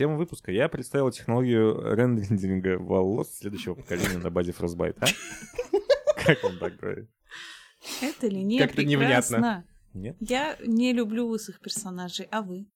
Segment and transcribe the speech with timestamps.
[0.00, 0.50] Тема выпуска.
[0.50, 4.96] Я представил технологию рендеринга волос следующего поколения на базе Frostbite.
[4.98, 5.06] А?
[6.24, 7.10] Как он так говорит?
[8.00, 9.66] Это ли не Как-то невнятно.
[9.92, 10.16] Нет?
[10.20, 12.66] Я не люблю лысых персонажей, а вы?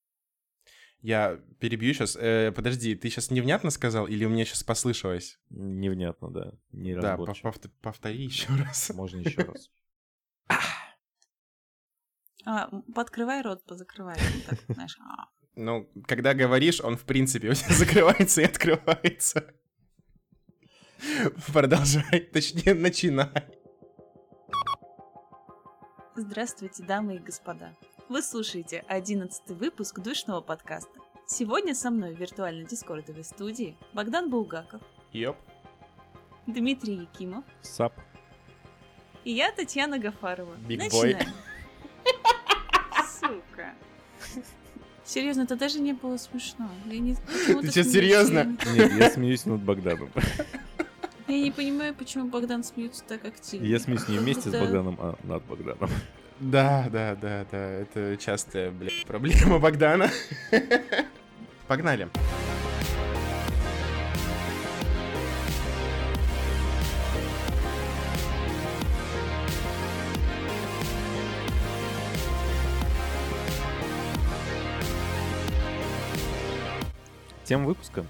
[1.00, 2.12] Я перебью сейчас.
[2.54, 5.40] подожди, ты сейчас невнятно сказал или у меня сейчас послышалось?
[5.48, 6.52] Невнятно, да.
[6.72, 8.90] Не Да, пов- повтори еще раз.
[8.90, 9.70] Можно еще раз.
[12.44, 14.18] А, подкрывай рот, позакрывай.
[14.46, 14.98] Так, знаешь.
[15.56, 19.54] Ну, когда говоришь, он в принципе у тебя закрывается и открывается.
[21.52, 23.44] Продолжай, точнее, начинай.
[26.16, 27.74] Здравствуйте, дамы и господа.
[28.08, 31.00] Вы слушаете одиннадцатый выпуск душного подкаста.
[31.26, 35.36] Сегодня со мной в виртуальной дискордовой студии Богдан Булгаков, Ёп.
[36.46, 37.94] Дмитрий Якимов Сап.
[39.24, 40.54] и я, Татьяна Гафарова.
[40.68, 41.32] Big Начинаем.
[43.20, 43.74] Сука.
[45.04, 46.68] Серьезно, это даже не было смешно.
[46.86, 48.56] Я не, Ты сейчас серьезно?
[48.74, 50.10] Нет, я смеюсь над Богданом.
[51.26, 53.64] Я не понимаю, почему Богдан смеется так активно.
[53.64, 55.88] Я смеюсь не вместе с Богданом, а над Богданом.
[56.38, 60.10] Да, да, да, да, это частая, блядь, проблема Богдана.
[61.66, 62.08] Погнали.
[77.44, 78.04] Тема выпуска.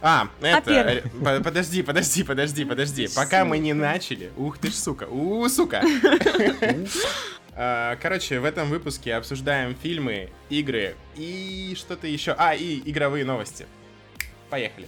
[0.00, 3.08] А, это, по- подожди, подожди, подожди, подожди.
[3.16, 4.30] Пока мы не начали.
[4.36, 5.04] Ух ты ж, сука.
[5.04, 5.82] У, сука.
[7.60, 12.32] А, Короче, в этом выпуске обсуждаем фильмы, игры и что-то еще.
[12.38, 13.66] А, и игровые новости.
[14.48, 14.86] Поехали.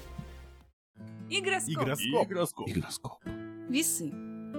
[1.29, 2.69] Игроскоп.
[2.69, 3.19] Игроскоп.
[3.69, 4.13] Весы.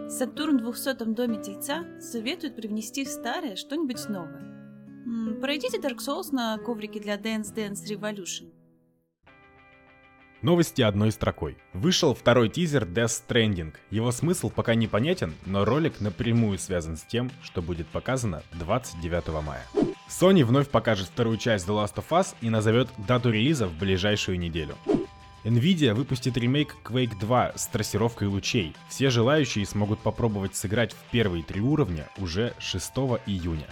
[0.10, 5.40] Сатурн в 200 доме Тельца советует привнести в старое что-нибудь новое.
[5.40, 8.52] Пройдите Dark Souls на коврике для Dance Dance Revolution.
[10.42, 11.56] Новости одной строкой.
[11.74, 13.74] Вышел второй тизер Death Stranding.
[13.92, 19.64] Его смысл пока непонятен, но ролик напрямую связан с тем, что будет показано 29 мая.
[20.10, 24.40] Sony вновь покажет вторую часть The Last of Us и назовет дату релиза в ближайшую
[24.40, 24.76] неделю.
[25.44, 28.76] Nvidia выпустит ремейк Quake 2 с трассировкой лучей.
[28.90, 32.92] Все желающие смогут попробовать сыграть в первые три уровня уже 6
[33.28, 33.68] июня.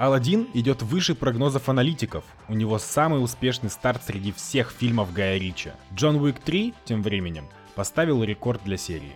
[0.00, 2.24] Алладин идет выше прогнозов аналитиков.
[2.48, 5.74] У него самый успешный старт среди всех фильмов Гая Рича.
[5.94, 7.44] Джон Уик 3, тем временем,
[7.74, 9.12] поставил рекорд для серии.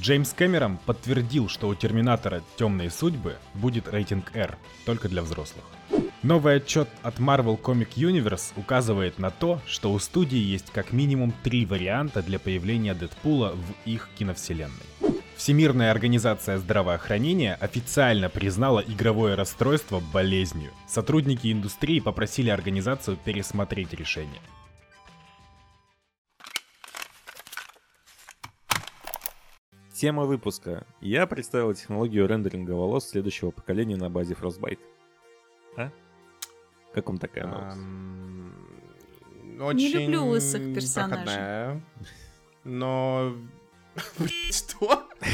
[0.00, 5.64] Джеймс Кэмерон подтвердил, что у Терминатора Темные судьбы будет рейтинг R, только для взрослых.
[6.24, 11.32] Новый отчет от Marvel Comic Universe указывает на то, что у студии есть как минимум
[11.44, 14.72] три варианта для появления Дэдпула в их киновселенной.
[15.38, 20.72] Всемирная организация здравоохранения официально признала игровое расстройство болезнью.
[20.88, 24.40] Сотрудники индустрии попросили организацию пересмотреть решение.
[29.94, 30.84] Тема выпуска.
[31.00, 34.80] Я представил технологию рендеринга волос следующего поколения на базе Frostbite.
[35.76, 35.92] А?
[36.92, 37.76] Как вам такая новость?
[37.76, 38.54] Ам,
[39.56, 41.24] Не Очень люблю лысых персонажей.
[41.26, 41.82] проходная.
[42.64, 43.36] Но...
[44.50, 45.07] Что?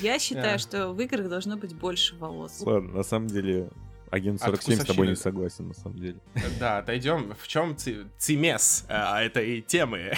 [0.00, 0.58] Я считаю, А.
[0.58, 2.62] что в играх должно быть больше волос.
[2.62, 3.70] Ладно, на самом деле,
[4.10, 6.16] агент От 47 с тобой не согласен, на самом деле.
[6.60, 7.34] Да, отойдем.
[7.38, 10.12] В чем цимес а, этой темы?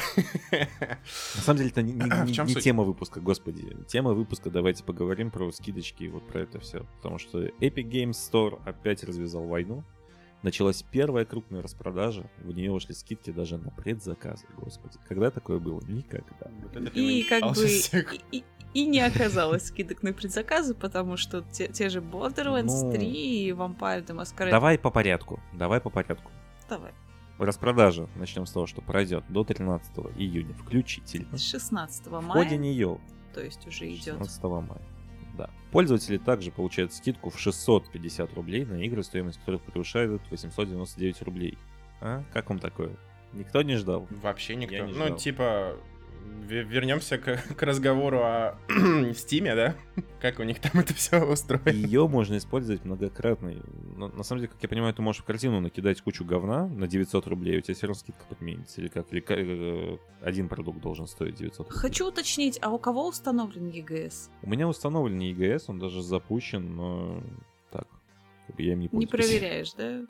[0.50, 3.76] На самом деле, это не, тема выпуска, господи.
[3.86, 6.86] Тема выпуска, давайте поговорим про скидочки и вот про это все.
[6.96, 9.84] Потому что Epic Games Store опять развязал войну.
[10.44, 12.30] Началась первая крупная распродажа.
[12.42, 14.98] В нее вошли скидки даже на предзаказы, господи.
[15.08, 15.80] Когда такое было?
[15.88, 16.50] Никогда.
[16.92, 17.66] И как бы
[18.74, 22.92] и, не оказалось скидок на предзаказы, потому что те, те же Borderlands Ну.
[22.92, 24.50] 3 и Vampire the Masquerade.
[24.50, 25.40] Давай по порядку.
[25.54, 26.30] Давай по порядку.
[26.68, 26.92] Давай.
[27.38, 31.38] Распродажа, начнем с того, что пройдет до 13 июня включительно.
[31.38, 33.00] С 16 В мая, ходе нее
[33.34, 34.18] то есть уже идет.
[34.18, 34.82] 16 мая.
[35.74, 41.58] Пользователи также получают скидку в 650 рублей на игры, стоимость которых превышает 899 рублей.
[42.00, 42.22] А?
[42.32, 42.96] Как вам такое?
[43.32, 44.06] Никто не ждал.
[44.22, 44.76] Вообще никто.
[44.76, 45.16] Я не ну, ждал.
[45.16, 45.76] типа, ве-
[46.46, 48.58] вернемся к, к разговору о
[49.14, 49.74] Стиме, да?
[50.20, 51.68] Как у них там это все устроено.
[51.68, 53.54] Ее можно использовать многократно.
[53.96, 56.88] Но, на самом деле, как я понимаю, ты можешь в картину накидать кучу говна на
[56.88, 58.80] 900 рублей, у тебя все равно скидка подменится.
[58.80, 59.12] Или как?
[59.12, 61.78] Или э, один продукт должен стоить 900 рублей.
[61.78, 64.30] Хочу уточнить, а у кого установлен EGS?
[64.42, 67.22] У меня установлен EGS, он даже запущен, но
[68.58, 70.02] я им не Не проверяешь, да,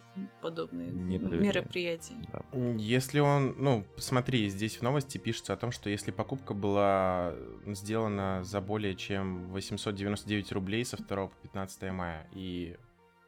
[0.43, 1.43] подобные Не проверяю.
[1.45, 2.15] мероприятия?
[2.33, 2.43] Да.
[2.77, 7.35] Если он, ну, смотри, здесь в новости пишется о том, что если покупка была
[7.67, 12.77] сделана за более чем 899 рублей со 2 по 15 мая, и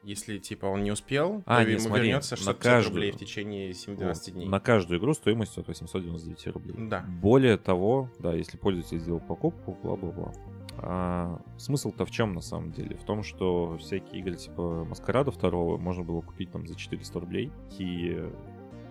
[0.02, 2.94] Если, типа, он не успел, А, то нет, ему смотри, вернется на 600 каждую.
[2.94, 3.96] рублей в течение 7-12
[4.30, 4.34] Вот.
[4.34, 4.48] дней.
[4.48, 6.74] На каждую игру стоимость от 899 рублей.
[6.88, 7.04] Да.
[7.20, 10.32] Более того, да, если пользователь сделал покупку, бла-бла-бла.
[10.78, 12.96] А, смысл-то в чем на самом деле?
[12.96, 17.50] В том, что всякие игры типа Маскарада второго можно было купить там за 400 рублей,
[17.78, 18.22] и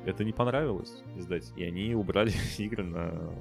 [0.05, 3.31] это не понравилось издать, и они убрали игры на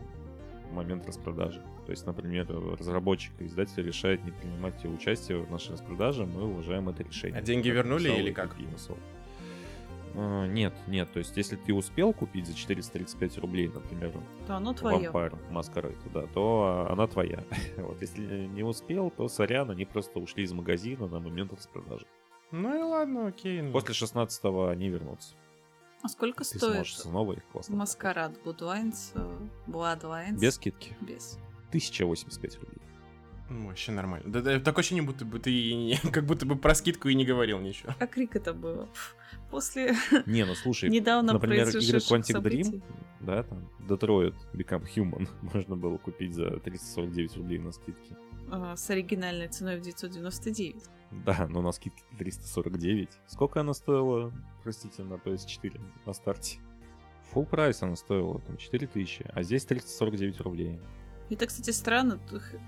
[0.73, 1.63] момент распродажи.
[1.87, 2.47] То есть, например,
[2.79, 7.39] разработчик и издатель решает не принимать участие в нашей распродаже, мы уважаем это решение.
[7.39, 8.57] А деньги вернули или как?
[8.57, 9.14] А,
[10.15, 14.13] Нет, нет, то есть если ты успел купить за 435 рублей, например,
[14.47, 15.11] То оно твое.
[15.11, 17.43] Vampire Masquerade, да, то она твоя.
[17.79, 22.07] вот если не успел, то сорян, они просто ушли из магазина на момент распродажи.
[22.53, 23.63] Ну и ладно, окей.
[23.63, 23.73] ну.
[23.73, 25.35] После 16-го они вернутся.
[26.03, 27.77] А сколько Ты стоит сможешь снова их классно.
[27.77, 29.11] маскарад Bloodlines?
[29.15, 30.39] э, Bloodlines?
[30.39, 30.95] Без скидки.
[31.01, 31.39] Без.
[31.71, 32.79] 1085 рублей.
[33.51, 34.31] Ну, вообще нормально.
[34.31, 37.61] Да, да, такое ощущение, будто бы ты как будто бы про скидку и не говорил
[37.61, 37.95] ничего.
[37.99, 38.89] А крик это было?
[39.51, 39.95] После
[40.27, 42.63] Не, ну слушай, недавно например, игры Quantic событий.
[42.63, 42.83] Dream,
[43.21, 48.17] да, там, Detroit Become Human можно было купить за 349 рублей на скидке.
[48.51, 50.83] А, с оригинальной ценой в 999.
[51.25, 53.09] Да, но на скидке 349.
[53.27, 54.33] Сколько она стоила,
[54.63, 56.59] простите, на PS4 на старте?
[57.33, 60.81] Full прайс она стоила, там, 4000, а здесь 349 рублей.
[61.31, 62.19] Это, кстати, странно,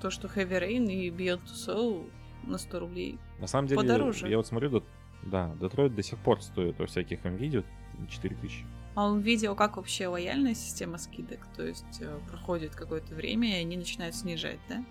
[0.00, 2.11] то, что Heavy Rain и Beyond Two Soul
[2.44, 3.19] на 100 рублей.
[3.38, 4.29] На самом деле, Подороже.
[4.29, 4.82] я вот смотрю, да,
[5.23, 7.62] да, Детройт до сих пор стоит во всяких видео
[8.08, 8.64] 4000.
[8.94, 13.61] А он видел, как вообще лояльная система скидок, то есть э, проходит какое-то время, и
[13.61, 14.82] они начинают снижать, да?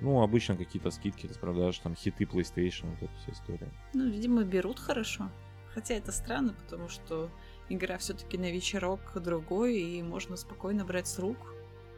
[0.00, 3.68] Ну, обычно какие-то скидки, распродажи, там, хиты PlayStation, вот эта вся история.
[3.94, 5.30] Ну, видимо, берут хорошо.
[5.72, 7.30] Хотя это странно, потому что
[7.68, 11.36] игра все-таки на вечерок другой, и можно спокойно брать с рук.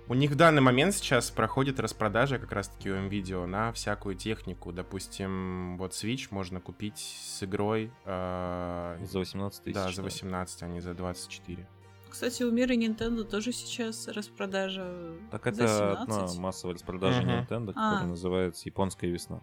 [0.07, 4.71] У них в данный момент сейчас проходит распродажа как раз-таки у NVIDIA на всякую технику.
[4.71, 7.91] Допустим, вот Switch можно купить с игрой...
[8.05, 9.75] э, За 18 тысяч.
[9.75, 11.67] да, за 18, а не за 24.
[12.11, 16.01] Кстати, у мира Nintendo тоже сейчас распродажа Так за это 17.
[16.33, 17.31] одна массовая распродажа Мгм.
[17.31, 17.91] Nintendo, А.
[17.93, 19.41] которая называется «Японская весна».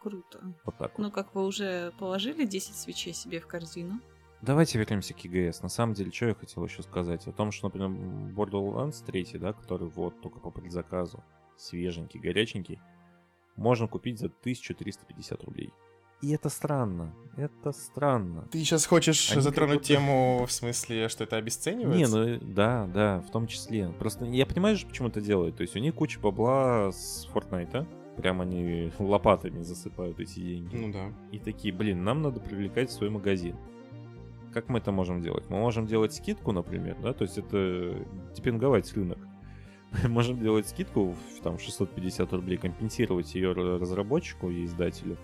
[0.00, 0.54] Круто.
[0.64, 1.02] Вот так вот.
[1.02, 4.00] Ну, как вы уже положили 10 свечей себе в корзину?
[4.42, 5.58] Давайте вернемся к EGS.
[5.62, 7.26] На самом деле, что я хотел еще сказать?
[7.26, 7.90] О том, что, например,
[8.34, 11.22] Borderlands 3, да, который вот только по предзаказу,
[11.56, 12.78] свеженький, горяченький,
[13.56, 15.72] можно купить за 1350 рублей.
[16.20, 17.14] И это странно.
[17.36, 18.48] Это странно.
[18.50, 21.96] Ты сейчас хочешь Они затронуть будто- тему в смысле, что это обесценивается?
[21.96, 23.88] Не, ну э, да, да, в том числе.
[23.98, 25.56] Просто я понимаю почему это делают.
[25.56, 27.86] То есть у них куча бабла с Fortnite.
[28.16, 30.74] Прям они лопатами засыпают эти деньги.
[30.76, 31.12] Ну да.
[31.30, 33.56] И такие, блин, нам надо привлекать свой магазин.
[34.52, 35.48] Как мы это можем делать?
[35.48, 37.94] Мы можем делать скидку, например, да, то есть это
[38.34, 39.18] депинговать рынок.
[40.02, 45.16] Мы можем делать скидку в там 650 рублей, компенсировать ее разработчику и издателю.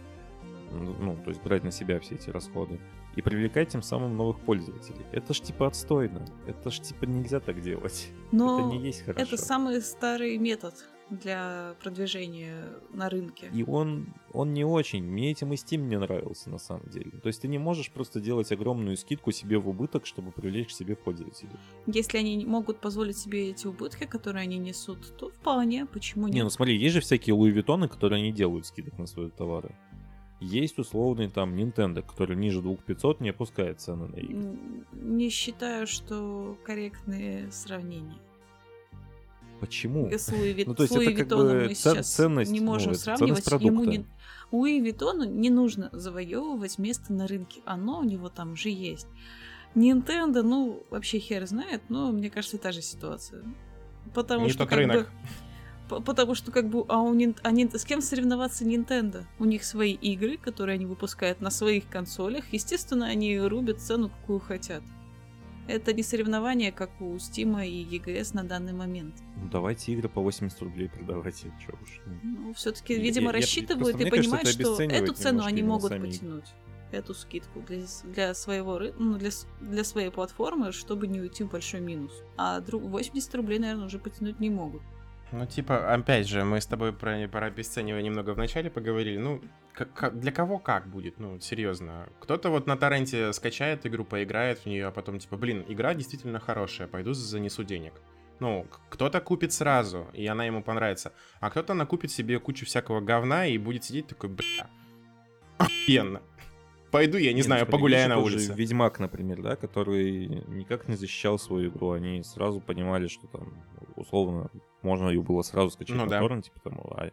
[0.73, 2.81] Ну, то есть брать на себя все эти расходы.
[3.15, 5.07] И привлекать тем самым новых пользователей.
[5.13, 6.27] Это ж типа отстойно.
[6.49, 8.09] Это ж типа нельзя так делать.
[8.33, 9.25] Но это не есть хорошо.
[9.25, 10.75] это самый старый метод
[11.11, 13.51] для продвижения на рынке.
[13.53, 15.05] И он, он не очень.
[15.05, 17.11] Мне этим и Steam не нравился на самом деле.
[17.23, 20.71] То есть ты не можешь просто делать огромную скидку себе в убыток, чтобы привлечь к
[20.71, 21.51] себе пользователей.
[21.87, 26.35] Если они могут позволить себе эти убытки, которые они несут, то вполне, почему нет?
[26.35, 29.75] Не, ну смотри, есть же всякие Луи Виттоны, которые не делают скидок на свои товары.
[30.41, 34.59] Есть условный там Nintendo, который ниже 2500 не опускает цены на игры.
[34.93, 38.19] Не считаю, что корректные сравнения.
[39.61, 40.11] Почему?
[40.11, 42.51] С Луи, Вит- Ну, то есть с Луи это как бы мы цен- сейчас ценность,
[42.53, 43.45] не ну, можем это сравнивать.
[43.45, 44.07] ценность Ему не...
[44.53, 47.61] Луи Виттону не нужно завоевывать место на рынке.
[47.65, 49.07] Оно у него там уже есть.
[49.75, 53.43] Nintendo, ну, вообще хер знает, но мне кажется, та же ситуация.
[54.15, 55.11] Потому Не что как рынок.
[55.89, 56.01] бы...
[56.03, 59.25] Потому что как бы, а у Нин- а Нин- с кем соревноваться Nintendo?
[59.39, 62.45] У них свои игры, которые они выпускают на своих консолях.
[62.53, 64.83] Естественно, они рубят цену, какую хотят.
[65.67, 69.15] Это не соревнование, как у Steam и EGS на данный момент.
[69.37, 72.01] Ну, давайте игры по 80 рублей продавайте, чё уж.
[72.23, 72.53] ну.
[72.55, 76.07] Все-таки, Я- видимо, я- я- рассчитывают просто и понимают, что эту цену они могут сами
[76.07, 76.45] потянуть.
[76.93, 79.31] Эту скидку для, для своего ну, для,
[79.61, 82.13] для своей платформы, чтобы не уйти в большой минус.
[82.37, 84.83] А друг 80 рублей, наверное, уже потянуть не могут.
[85.35, 89.19] Ну, типа, опять же, мы с тобой про, про обесценивание немного в начале поговорили.
[89.19, 89.41] Ну,
[89.73, 91.19] как- для кого как будет?
[91.19, 92.09] Ну, серьезно.
[92.21, 96.39] Кто-то вот на торренте скачает игру, поиграет в нее, а потом, типа, блин, игра действительно
[96.39, 97.95] хорошая, пойду занесу денег.
[98.39, 101.13] Ну, кто-то купит сразу, и она ему понравится.
[101.41, 104.71] А кто-то накупит себе кучу всякого говна и будет сидеть такой, бля,
[105.59, 106.23] охуенно.
[106.93, 108.55] Пойду, я не, ну, знаю, погуляю на улице.
[108.55, 111.91] Ведьмак, например, да, который никак не защищал свою игру.
[111.91, 113.53] Они сразу понимали, что там,
[113.97, 114.49] условно,
[114.85, 116.21] можно ее было сразу скачать Ну на да.
[116.21, 117.11] торренте, потому а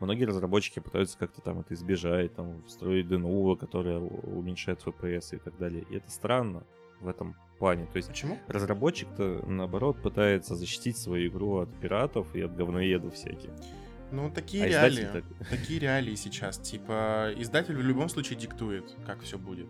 [0.00, 5.56] Многие разработчики пытаются как-то там это избежать, там, строить ДНУ, которое уменьшает FPS и так
[5.56, 5.86] далее.
[5.88, 6.64] И это странно
[7.00, 7.86] в этом плане.
[7.86, 8.36] То есть Почему?
[8.48, 13.50] разработчик-то, наоборот, пытается защитить свою игру от пиратов и от говноедов всяких.
[14.10, 15.08] Ну, такие А реалии.
[15.12, 16.58] так- Такие реалии сейчас.
[16.58, 19.68] Типа, издатель в любом случае диктует, как все будет.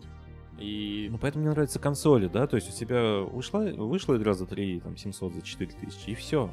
[0.59, 4.47] И Ну, поэтому мне нравятся консоли, да, то есть у тебя вышла, вышла игра за
[4.47, 6.49] 3, там, 700, за 4000, и все.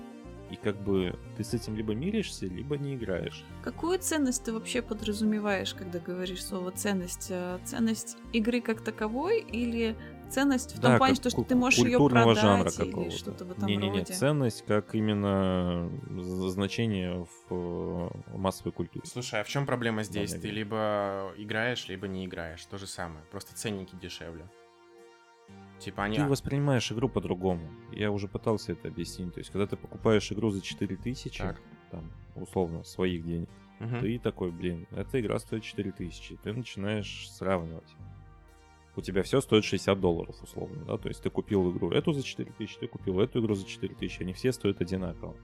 [0.51, 3.43] И как бы ты с этим либо миришься, либо не играешь.
[3.63, 7.27] Какую ценность ты вообще подразумеваешь, когда говоришь слово ценность?
[7.29, 9.95] Э, Ценность игры как таковой или
[10.29, 13.51] ценность в том Да, плане, как что, ты можешь ее продать жанра или что-то в
[13.51, 14.13] этом Не-не-не, роде?
[14.13, 19.05] ценность как именно з- значение в э, массовой культуре.
[19.05, 20.31] Слушай, а в чем проблема здесь?
[20.31, 22.63] Ладно, Ты либо играешь, либо не играешь.
[22.65, 23.23] То же самое.
[23.31, 24.45] Просто ценники дешевле.
[25.81, 26.15] Типа они...
[26.17, 27.67] Ты воспринимаешь игру по-другому.
[27.91, 29.33] Я уже пытался это объяснить.
[29.33, 31.61] То есть, когда ты покупаешь игру за 4000, Так.
[31.89, 33.99] там, условно, своих денег, Мгм.
[33.99, 36.37] ты такой, блин, эта игра стоит 4000.
[36.43, 37.95] Ты начинаешь сравнивать.
[38.95, 40.97] У тебя все стоит 60 долларов, условно, да?
[40.97, 44.33] То есть ты купил игру эту за 4000, ты купил эту игру за 4000, они
[44.33, 45.35] все стоят одинаково.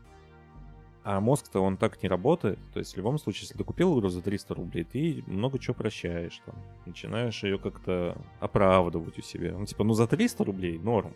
[1.09, 2.59] А мозг-то он так не работает.
[2.73, 5.73] То есть в любом случае, если ты купил игру за 300 рублей, ты много чего
[5.73, 6.41] прощаешь.
[6.45, 9.57] Там, начинаешь ее как-то оправдывать у себя.
[9.57, 11.13] Ну, типа, ну за 300 рублей норм.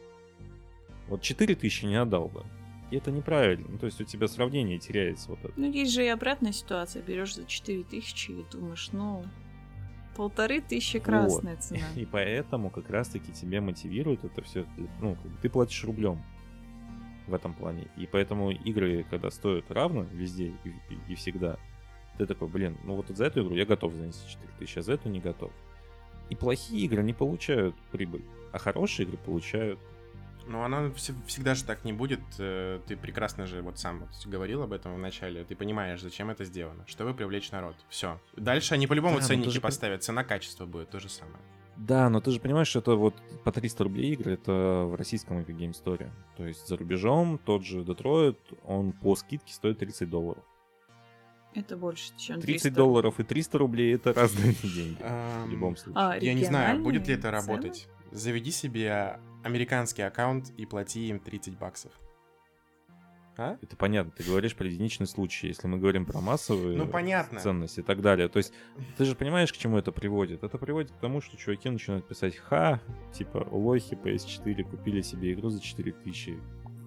[1.09, 2.45] Вот 4000 не отдал бы.
[2.89, 3.67] И это неправильно.
[3.67, 5.53] Ну, то есть у тебя сравнение теряется вот это.
[5.57, 7.03] Ну, есть же и обратная ситуация.
[7.03, 9.25] Берешь за 4000 и думаешь, ну,
[10.15, 11.63] полторы тысячи красная Вот.
[11.65, 11.85] цена.
[11.97, 14.65] И поэтому как раз-таки тебя мотивирует это все.
[15.01, 16.23] Ну, ты платишь рублем
[17.31, 17.87] в этом плане.
[17.97, 21.57] И поэтому игры, когда стоят равно везде и, и- и всегда,
[22.17, 25.09] ты такой, блин, ну вот за эту игру я готов занести 4000, а за эту
[25.09, 25.51] не готов.
[26.29, 28.23] И плохие игры не получают прибыль,
[28.53, 29.79] а хорошие игры получают.
[30.47, 32.19] Ну, она вс- всегда же так не будет.
[32.39, 35.43] Э, Ты прекрасно же вот сам вот говорил об этом в начале.
[35.43, 36.83] Ты понимаешь, зачем это сделано.
[36.87, 37.75] Чтобы привлечь народ.
[37.89, 38.19] Все.
[38.35, 40.03] Дальше они по-любому Да, но ценники ты же пон- поставят.
[40.03, 41.37] Цена-качество будет то же самое.
[41.81, 45.39] Да, но ты же понимаешь, что это вот по 300 рублей игры, это в российском
[45.39, 46.09] Epic Game Store.
[46.37, 50.43] То есть за рубежом тот же Детройт, он по скидке стоит 30 долларов.
[51.55, 52.71] Это больше, чем 30 300.
[52.71, 54.97] долларов и 300 рублей это разные деньги.
[55.01, 55.99] В любом случае.
[55.99, 57.87] А, Я не знаю, будет ли это работать.
[58.11, 61.91] Заведи себе американский аккаунт и плати им 30 баксов.
[63.41, 63.57] А?
[63.61, 65.47] Это понятно, ты говоришь про единичный случай.
[65.47, 67.39] Если мы говорим про массовые Ну, понятно.
[67.39, 68.27] ценности и так далее.
[68.29, 68.53] То есть
[68.97, 70.43] ты же понимаешь, к чему это приводит?
[70.43, 72.79] Это приводит к тому, что чуваки начинают писать «Ха!»
[73.13, 76.37] Типа лохи PS4 купили себе игру за 4000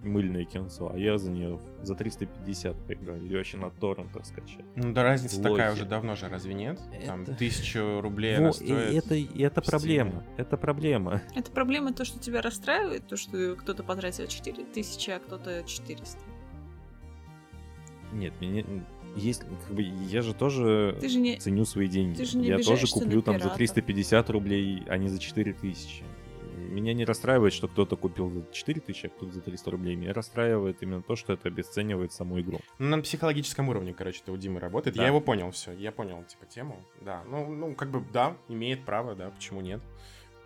[0.05, 3.17] мыльное кинцо, а я за нее за 350 поиграл.
[3.17, 4.65] Или вообще на торрентах скачать.
[4.77, 5.49] Ну да разница Лохи.
[5.51, 6.79] такая уже давно же, разве нет?
[7.07, 8.71] Там Это- тысячу рублей Во, стоит.
[9.03, 10.23] это, это проблема.
[10.37, 11.23] Это проблема.
[11.35, 16.19] Это проблема то, что тебя расстраивает, то, что кто-то потратил 4000, а кто-то 400.
[18.15, 18.65] Нет, мне
[19.17, 21.37] есть, как бы, я же тоже Ты же не...
[21.37, 22.17] ценю свои деньги.
[22.17, 23.59] Ты же не я тоже куплю там за пиратов.
[23.59, 26.05] 350 рублей, а не за 4000.
[26.57, 29.95] Меня не расстраивает, что кто-то купил за 4000, а кто-то за 300 рублей.
[29.95, 32.59] Меня расстраивает именно то, что это обесценивает саму игру.
[32.79, 34.97] Ну, на психологическом уровне, короче, это у Димы работает.
[34.97, 35.03] Да.
[35.03, 35.73] Я его понял, все.
[35.73, 36.81] Я понял, типа, тему.
[37.01, 37.23] Да.
[37.29, 39.81] Ну, ну, как бы, да, имеет право, да, почему нет.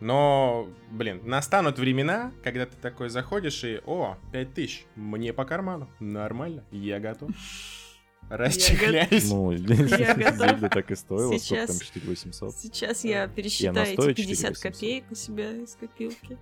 [0.01, 5.89] Но, блин, настанут времена, когда ты такой заходишь и, о, 5000, мне по карману.
[5.99, 7.31] Нормально, я готов.
[8.31, 9.31] Расчехляюсь.
[9.31, 10.15] Ну, Я.
[10.33, 11.81] Зельда так и стоила, сколько там, Сейчас.
[11.81, 12.55] 4800.
[12.55, 14.63] Сейчас я И пересчитаю эти стоит 50 4800.
[14.63, 16.39] копеек у себя из копилки.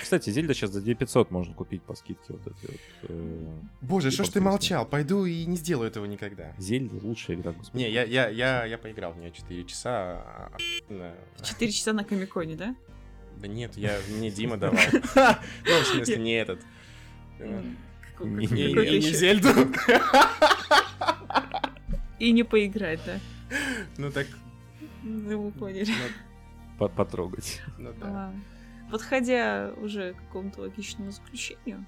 [0.00, 2.80] Кстати, Зельда сейчас за 2500 можно купить по скидке вот эти вот.
[3.10, 4.86] э, Боже, что ж ты молчал?
[4.86, 6.52] Пойду и не сделаю этого никогда.
[6.58, 7.82] Зельда лучшая игра, господи.
[7.82, 9.90] Не, я, я, я, я поиграл в нее 4 часа.
[9.90, 11.14] а, охуенно.
[11.42, 12.74] 4 часа на Комиконе, да?
[13.40, 14.78] Да нет, я, мне Дима давал.
[15.14, 16.60] Ну, в смысле, не этот.
[18.20, 19.00] Не-?
[19.00, 19.48] Зельду.
[22.18, 23.18] И не поиграть, да?
[23.98, 24.26] Ну так,
[25.02, 25.90] Ну, вы поняли.
[25.90, 27.60] ну, По- Потрогать.
[27.78, 28.32] ну да.
[28.94, 31.84] Подходя уже к какому-то логичному заключению,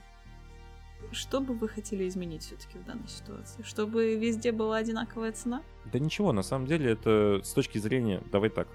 [1.13, 3.63] что бы вы хотели изменить все-таки в данной ситуации?
[3.63, 5.63] Чтобы везде была одинаковая цена?
[5.85, 8.67] Да ничего, на самом деле это с точки зрения, давай так,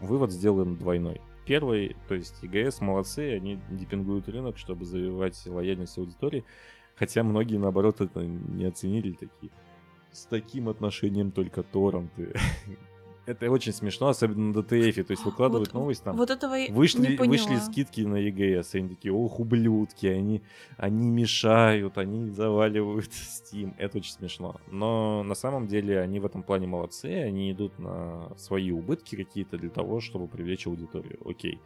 [0.00, 1.20] вывод сделаем двойной.
[1.46, 6.44] Первый, то есть ЕГС молодцы, они депингуют рынок, чтобы завоевать лояльность аудитории,
[6.94, 9.50] хотя многие, наоборот, это не оценили такие.
[10.12, 12.36] С таким отношением только торренты.
[13.28, 16.16] Это очень смешно, особенно на DTF, то есть выкладывают Вот- новость там.
[16.16, 17.26] Вот этого я не Вышли, поняла.
[17.26, 20.40] вышли скидки на ЕГС, и они такие, ох, ублюдки, они,
[20.78, 23.74] они мешают, они заваливают Steam.
[23.76, 24.56] Это очень смешно.
[24.70, 29.58] Но на самом деле они в этом плане молодцы, они идут на свои убытки какие-то
[29.58, 31.18] для того, чтобы привлечь аудиторию.
[31.28, 31.60] Окей.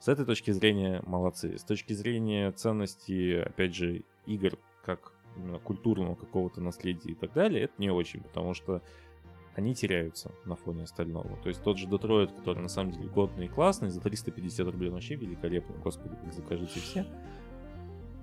[0.00, 1.56] С этой точки зрения молодцы.
[1.58, 5.12] С точки зрения ценности, опять же, игр как
[5.64, 8.82] культурного какого-то наследия и так далее, это не очень, потому что
[9.56, 11.36] они теряются на фоне остального.
[11.42, 14.88] То есть тот же Детройт, который на самом деле годный и классный, за 350 рублей
[14.88, 17.06] он вообще великолепный, господи, закажите все.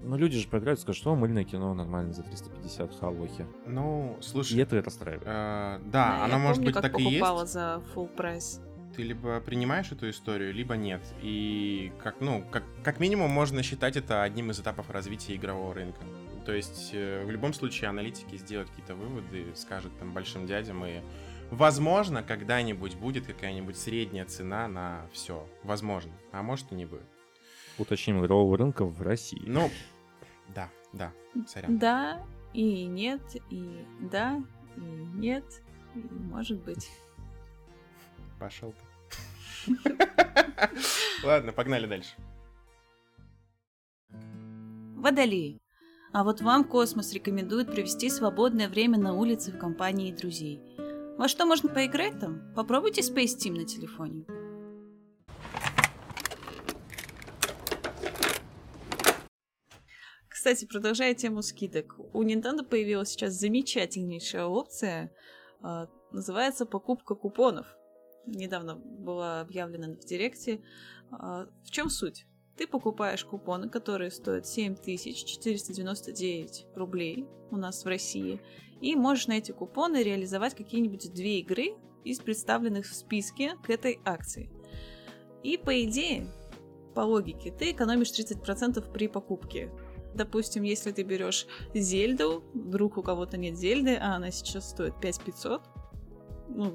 [0.03, 3.45] Но люди же проиграют и скажут, что мыльное кино нормально за 350 халохи.
[3.65, 4.53] Ну, слушай...
[4.57, 5.23] И это расстраивает.
[5.27, 7.19] э, да, Я оно может помню, быть как так и есть.
[7.19, 8.61] покупала за full прайс.
[8.95, 11.01] Ты либо принимаешь эту историю, либо нет.
[11.21, 15.99] И как, ну, как, как минимум можно считать это одним из этапов развития игрового рынка.
[16.47, 21.01] То есть э, в любом случае аналитики сделают какие-то выводы, скажут там большим дядям и
[21.51, 25.45] возможно когда-нибудь будет какая-нибудь средняя цена на все.
[25.63, 26.13] Возможно.
[26.31, 27.03] А может и не будет.
[27.77, 29.43] Уточним игрового рынка в России.
[29.45, 29.69] Ну,
[30.55, 31.11] да, да,
[31.47, 31.77] сорян.
[31.77, 34.41] Да, и нет, и да,
[34.77, 35.43] и нет,
[35.95, 36.89] и может быть.
[38.39, 38.73] Пошел
[39.65, 39.75] ты.
[41.25, 42.15] Ладно, погнали дальше.
[44.95, 45.59] Водолей.
[46.17, 50.59] А вот вам космос рекомендует провести свободное время на улице в компании друзей.
[51.15, 52.41] Во что можно поиграть там?
[52.55, 54.25] Попробуйте Space Team на телефоне.
[60.27, 65.13] Кстати, продолжая тему скидок, у Nintendo появилась сейчас замечательнейшая опция,
[65.61, 67.67] а, называется покупка купонов.
[68.25, 70.63] Недавно была объявлена в Директе.
[71.11, 72.25] А, В чем суть?
[72.57, 78.41] Ты покупаешь купоны, которые стоят 7499 рублей у нас в России,
[78.81, 83.99] и можешь на эти купоны реализовать какие-нибудь две игры из представленных в списке к этой
[84.05, 84.49] акции.
[85.43, 86.27] И по идее,
[86.95, 89.69] по логике, ты экономишь 30% при покупке.
[90.15, 91.45] Допустим, если ты берешь
[91.75, 95.61] Зельду, вдруг у кого-то нет Зельды, а она сейчас стоит 5500,
[96.49, 96.73] ну,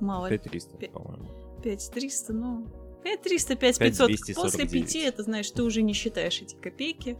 [0.00, 1.60] мало ли, 5300, Пять- по-моему.
[1.62, 2.66] 5300, ну,
[3.06, 4.08] 5300, 5500.
[4.08, 4.36] 5249.
[4.36, 7.16] После 5 это, знаешь, ты уже не считаешь эти копейки,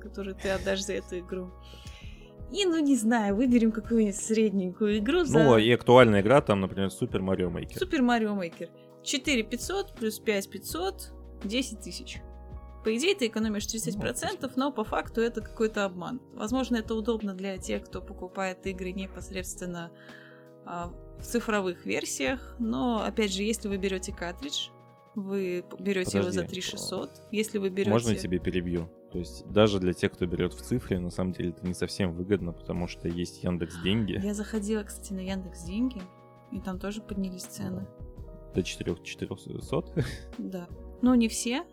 [0.00, 1.50] которые ты отдашь за эту игру.
[2.50, 6.90] И, ну, не знаю, выберем какую-нибудь средненькую игру за Ну, и актуальная игра, там, например,
[6.90, 7.78] Супер Марио Мейкер.
[7.78, 8.70] Супер Марио Мейкер.
[9.04, 11.12] 4500 плюс 5500,
[11.44, 12.20] 10 тысяч.
[12.82, 16.20] По идее, ты экономишь 30%, но по факту это какой-то обман.
[16.32, 19.92] Возможно, это удобно для тех, кто покупает игры непосредственно
[20.64, 24.70] а, в цифровых версиях, но, опять же, если вы берете картридж,
[25.14, 26.60] вы берете его за Подожди.
[26.60, 27.10] 3600.
[27.32, 27.90] Если вы берете...
[27.90, 28.88] Можно я тебе перебью?
[29.12, 32.12] То есть даже для тех, кто берет в цифре, на самом деле это не совсем
[32.12, 36.00] выгодно, потому что есть Яндекс Деньги Я заходила, кстати, на Яндекс Деньги,
[36.52, 37.86] и там тоже поднялись цены.
[38.54, 39.82] до 4 400.
[40.38, 40.68] Да.
[41.02, 41.64] Но не все,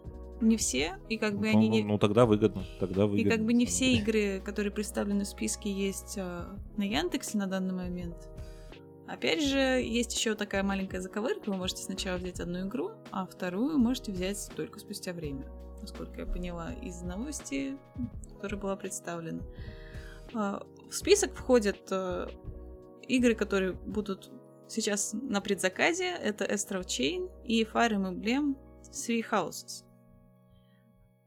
[0.42, 1.84] не все, и как бы Ну, они ну, не...
[1.84, 3.32] ну, тогда выгодно, тогда И выгодно.
[3.32, 7.74] как бы не все игры, которые представлены в списке, есть а, на Яндексе на данный
[7.74, 8.30] момент.
[9.08, 11.50] Опять же, есть еще такая маленькая заковырка.
[11.50, 15.48] Вы можете сначала взять одну игру, а вторую можете взять только спустя время.
[15.82, 17.78] Насколько я поняла из новости,
[18.34, 19.44] которая была представлена.
[20.34, 22.28] А, В список входят а,
[23.08, 24.30] игры, которые будут
[24.68, 26.08] сейчас на предзаказе.
[26.10, 28.56] Это Astral Chain и Fire Emblem
[28.92, 29.86] Three Houses.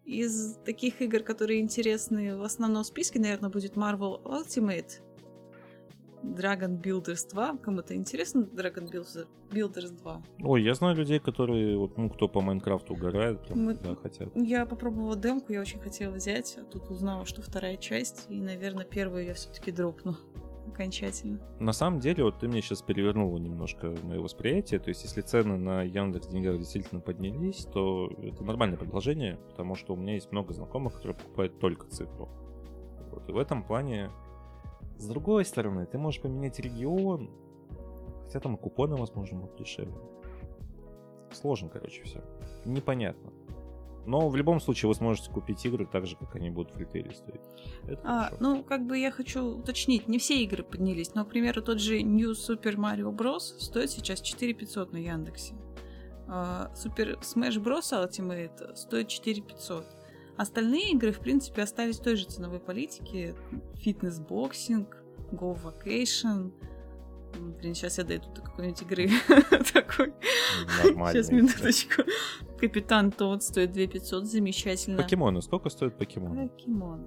[0.05, 5.01] Из таких игр, которые интересны в основном списке, наверное, будет Marvel Ultimate,
[6.23, 7.57] Dragon Builders 2.
[7.59, 10.23] Кому-то интересно Dragon Builders- Builders 2?
[10.43, 14.29] Ой, я знаю людей, которые, вот, ну, кто по Майнкрафту угорает, прям, Мы- да, хотят.
[14.35, 18.85] Я попробовала демку, я очень хотела взять, а тут узнала, что вторая часть, и, наверное,
[18.85, 20.15] первую я все-таки дропну
[20.69, 21.41] окончательно.
[21.59, 24.79] На самом деле, вот ты мне сейчас перевернула немножко мое восприятие.
[24.79, 29.95] То есть, если цены на Яндекс деньгах действительно поднялись, то это нормальное предложение, потому что
[29.95, 32.29] у меня есть много знакомых, которые покупают только цифру.
[33.11, 34.11] Вот, и в этом плане,
[35.01, 37.31] с другой стороны, ты можешь поменять регион,
[38.27, 39.95] хотя там и купоны, возможно, будут дешевле.
[41.33, 42.23] Сложно, короче, все.
[42.65, 43.33] Непонятно.
[44.07, 47.13] Но в любом случае вы сможете купить игры так же, как они будут в ритейле
[47.13, 47.41] стоить.
[47.87, 48.37] Это А, хорошо.
[48.41, 52.03] ну, как бы я хочу уточнить, не все игры поднялись, но, к примеру, тот же
[52.03, 53.41] New Super Mario Bros.
[53.41, 55.55] стоит сейчас 4500 на Яндексе.
[56.29, 57.93] А, Super Smash Bros.
[57.93, 59.85] Ultimate стоит 4500.
[60.40, 63.35] Остальные игры, в принципе, остались той же ценовой политике.
[63.74, 64.96] Фитнес-боксинг,
[65.33, 66.50] Go Vacation.
[67.59, 69.11] Блин, сейчас я дойду до какой-нибудь игры
[69.74, 70.14] такой.
[71.12, 72.05] Сейчас, минуточку.
[72.59, 75.03] Капитан Тот стоит 2500, замечательно.
[75.03, 75.42] Покемоны.
[75.42, 76.48] Сколько стоят покемоны?
[76.48, 77.07] Покемон.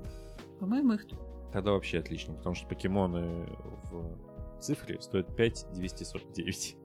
[0.59, 1.07] По-моему, их
[1.51, 3.49] Тогда вообще отлично, потому что покемоны
[3.89, 6.77] в цифре стоят 5249.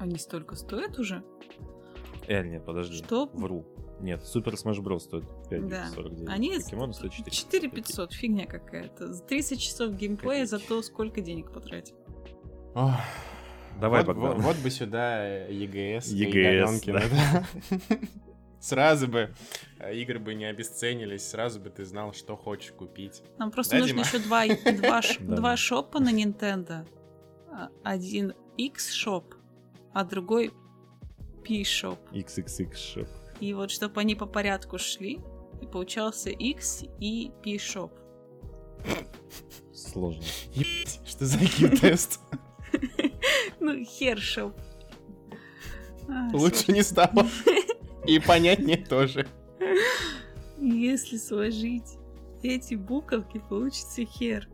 [0.00, 1.22] Они столько стоят уже?
[2.26, 2.96] Э, нет, подожди.
[2.96, 3.30] Что?
[3.32, 3.64] Вру.
[4.00, 5.00] Нет, Супер Smash Bros.
[5.00, 5.56] стоит Да.
[5.56, 6.28] 5249.
[6.28, 7.30] Они Покемоны стоят 4.
[7.34, 9.12] 4500, фигня какая-то.
[9.12, 10.50] За 30 часов геймплея Копейки.
[10.50, 11.96] за то, сколько денег потратил.
[12.74, 12.92] Ох,
[13.80, 14.36] Давай, вот, Богдан.
[14.36, 16.08] вот- вот бы сюда ЕГС.
[16.10, 17.46] и ЕГС, Галенкина, да.
[18.60, 19.34] Сразу бы
[19.78, 23.22] э, игры бы не обесценились, сразу бы ты знал, что хочешь купить.
[23.38, 24.06] Нам просто Да, нужно Дима?
[24.06, 25.36] еще два, два, ш- Да.
[25.36, 26.86] два шопа на Nintendo.
[27.50, 29.34] А, Один X-шоп,
[29.92, 30.52] а другой
[31.44, 31.98] P-шоп.
[32.12, 33.08] XXX шоп.
[33.40, 35.20] И вот чтобы они по порядку шли,
[35.60, 37.92] и получался X и P-шоп.
[39.72, 40.22] Сложно.
[40.52, 42.20] Ебать, Что за IQ-тест?
[43.60, 44.54] Ну, хер-шоп.
[46.08, 47.26] А, Лучше не стало.
[48.06, 49.26] И понятнее тоже.
[50.58, 51.96] Если сложить
[52.42, 54.48] эти буковки, получится хер.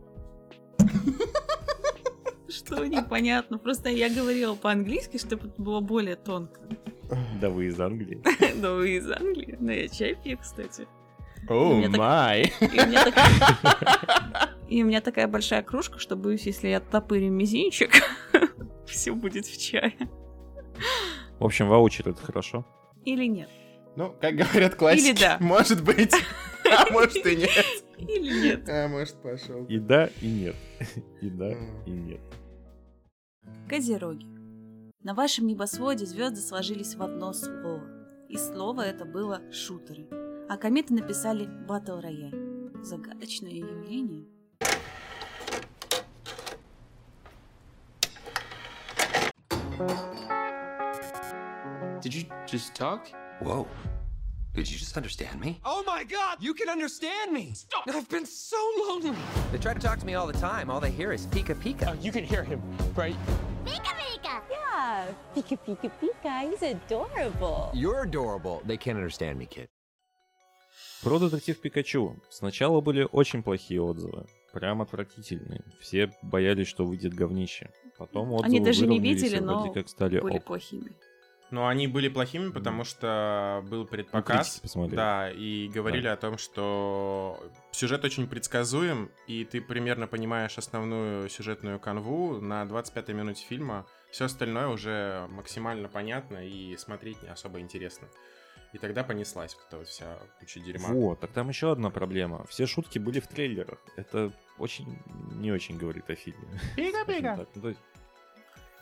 [2.47, 3.57] Что непонятно.
[3.57, 6.61] Просто я говорила по-английски, чтобы это было более тонко.
[7.41, 8.21] Да вы из Англии.
[8.61, 9.57] Да вы из Англии.
[9.59, 10.87] Но я чай пью, кстати.
[11.49, 12.53] О, май.
[14.69, 15.27] И у меня такая...
[15.27, 17.91] Большая кружка, что боюсь, если я топырю мизинчик,
[18.87, 19.93] все будет в чае.
[21.39, 22.65] В общем, ваучер это хорошо.
[23.03, 23.49] Или нет.
[23.95, 25.37] Ну, как говорят классики, Или да.
[25.39, 26.13] может быть,
[26.65, 27.83] а может и нет.
[27.97, 28.67] Или нет.
[28.67, 29.65] А может пошел.
[29.65, 30.55] И да, и нет.
[31.21, 31.51] И да,
[31.85, 32.21] и нет.
[33.69, 34.32] Козероги.
[35.03, 37.83] На вашем небосводе звезды сложились в одно слово.
[38.29, 40.07] И слово это было шутеры.
[40.47, 42.81] А кометы написали Battle Royale.
[42.83, 44.25] Загадочное явление.
[52.01, 53.11] Did you just talk?
[53.41, 53.67] Whoa.
[54.53, 55.59] Did you just understand me?
[55.65, 57.53] Oh my god, you can understand me!
[57.87, 59.17] I've been so lonely!
[59.51, 60.69] They try to talk to me all the time.
[60.69, 62.01] All they hear is Pika Pika.
[62.01, 62.61] you can hear him,
[62.95, 63.15] right?
[64.83, 67.69] Yeah, Pika Pika Pika, he's adorable.
[67.73, 68.61] You're adorable.
[68.65, 69.67] They can't understand me, kid.
[71.03, 72.15] Про детектив Пикачу.
[72.29, 74.25] Сначала были очень плохие отзывы.
[74.53, 75.61] Прям отвратительные.
[75.79, 77.69] Все боялись, что выйдет говнище.
[77.97, 80.43] Потом отзывы Они даже не видели, но как стали Были ок.
[80.45, 80.91] плохими.
[81.51, 84.59] Но они были плохими, потому что был предпоказ.
[84.59, 84.95] посмотрели.
[84.95, 86.13] Да, и говорили Да.
[86.13, 87.39] о том, что
[87.71, 93.85] сюжет очень предсказуем, и ты примерно понимаешь основную сюжетную канву на 25-й минуте фильма.
[94.13, 98.07] Все остальное уже максимально понятно и смотреть не особо интересно.
[98.71, 100.89] И тогда понеслась вот эта вот вся куча дерьма.
[100.89, 102.45] Вот, так там еще одна проблема.
[102.45, 103.79] Все шутки были в трейлерах.
[103.95, 104.99] Это очень
[105.31, 106.47] не очень говорит о фильме.
[106.75, 107.47] Пика-пика.
[107.55, 107.73] Ну,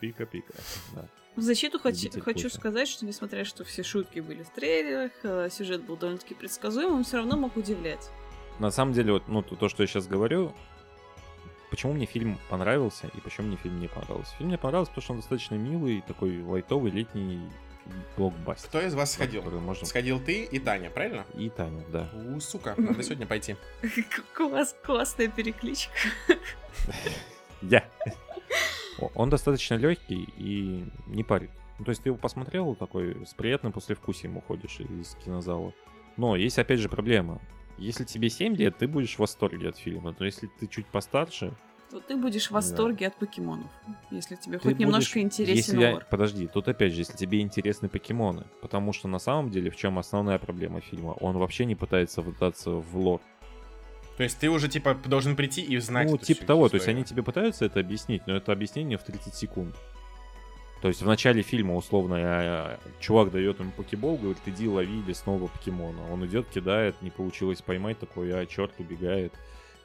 [0.01, 0.53] Пика-пика,
[0.95, 1.07] да.
[1.37, 2.57] В защиту хочу, Любитель хочу кофе.
[2.57, 7.17] сказать, что несмотря что все шутки были в трейлерах, э, сюжет был довольно-таки предсказуемым, все
[7.17, 8.09] равно мог удивлять.
[8.59, 10.53] На самом деле, вот, ну, то, что я сейчас говорю,
[11.71, 14.35] почему мне фильм понравился и почему мне фильм не понравился.
[14.35, 17.49] Фильм мне понравился, потому что он достаточно милый, такой лайтовый летний
[18.15, 18.69] блокбастер.
[18.69, 19.41] Кто из вас сходил?
[19.59, 21.25] можно- Сходил ты и Таня, правильно?
[21.33, 22.09] И Таня, да.
[22.13, 23.55] У, сука, надо сегодня пойти.
[24.33, 25.91] Класс, классная перекличка.
[27.61, 27.85] Я.
[29.15, 31.49] Он достаточно легкий и не парит.
[31.79, 35.73] Ну, то есть ты его посмотрел такой, с приятным послевкусием уходишь из кинозала.
[36.17, 37.41] Но есть опять же проблема.
[37.81, 40.15] Если тебе 7 лет, ты будешь в восторге от фильма.
[40.19, 41.53] Но если ты чуть постарше,
[41.89, 43.69] То ты будешь в восторге от покемонов,
[44.11, 46.05] если тебе ты хоть немножко будешь- интересен если, лор.
[46.09, 48.45] Подожди, тут опять же, если тебе интересны покемоны.
[48.61, 51.11] Потому что на самом деле, в чем основная проблема фильма?
[51.19, 53.19] Он вообще не пытается пытаться в лор.
[54.17, 56.75] То есть ты уже, типа, должен прийти и знать Ну, эту типа всю того, то
[56.75, 56.97] есть историю.
[56.99, 59.75] они тебе пытаются это объяснить, но это объяснение в 30 секунд.
[60.81, 65.47] То есть в начале фильма, условно, а, чувак дает ему покебол, говорит, иди лови лесного
[65.47, 66.11] покемона.
[66.11, 69.33] Он идет, кидает, не получилось поймать, такой, а черт, убегает.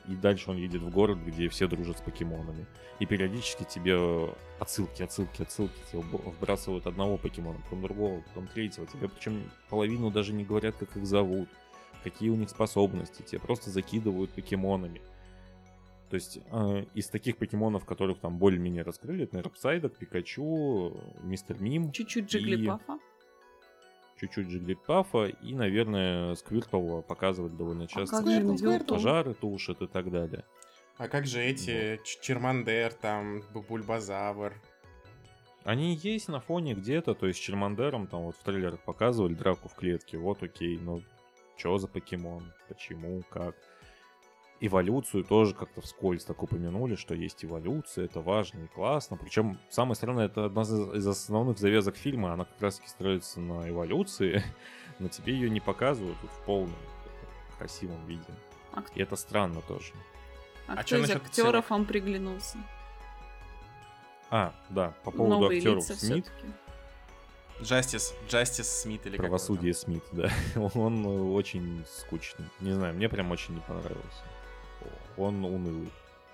[0.09, 2.65] И дальше он едет в город, где все дружат с покемонами.
[2.99, 3.99] И периодически тебе
[4.59, 5.75] отсылки, отсылки, отсылки.
[5.91, 8.87] Тебе вб- вбрасывают одного покемона, потом другого, потом третьего.
[8.87, 11.49] Тебе причем половину даже не говорят, как их зовут,
[12.05, 13.23] какие у них способности.
[13.23, 15.03] Тебе просто закидывают покемонами.
[16.11, 21.61] То есть э, из таких покемонов, которых там более-менее раскрыли, это, наверное, Псайдок, Пикачу, Мистер
[21.61, 22.99] Мим, Чуть-чуть И- Джиглипафа.
[24.21, 28.19] чуть-чуть Джиглипафа и, наверное, Сквиртл показывают довольно часто.
[28.19, 28.87] как же Медведь?
[28.87, 30.45] Пожары тушат и так далее.
[30.97, 34.55] А как же эти Ч- Чермандер, там, Бу- Бульбазавр?
[35.65, 39.69] Они есть на фоне где-то, то есть с Чермандером там вот в трейлерах показывали драку
[39.69, 41.01] в клетке, вот окей, но
[41.57, 43.57] что за покемон, почему, как.
[44.59, 49.19] Эволюцию тоже как-то вскользь так упомянули, что есть эволюция, это важно и классно.
[49.19, 53.69] Причем самое странное, это одна из основных завязок фильма, она как раз таки строится на
[53.69, 54.43] эволюции,
[54.99, 56.77] но тебе ее не показывают вот в полном
[57.59, 58.25] красивом виде.
[58.73, 59.93] А, И это странно тоже.
[60.67, 62.59] а А кто из актеров вам приглянулся?
[64.31, 66.33] А, да, по поводу Новые актеров лица Смит.
[67.63, 70.31] Джастис, Джастис Смит или Правосудие Смит, да.
[70.57, 72.47] Он очень скучный.
[72.61, 74.25] Не знаю, мне прям очень не понравился.
[75.17, 75.91] Он унылый.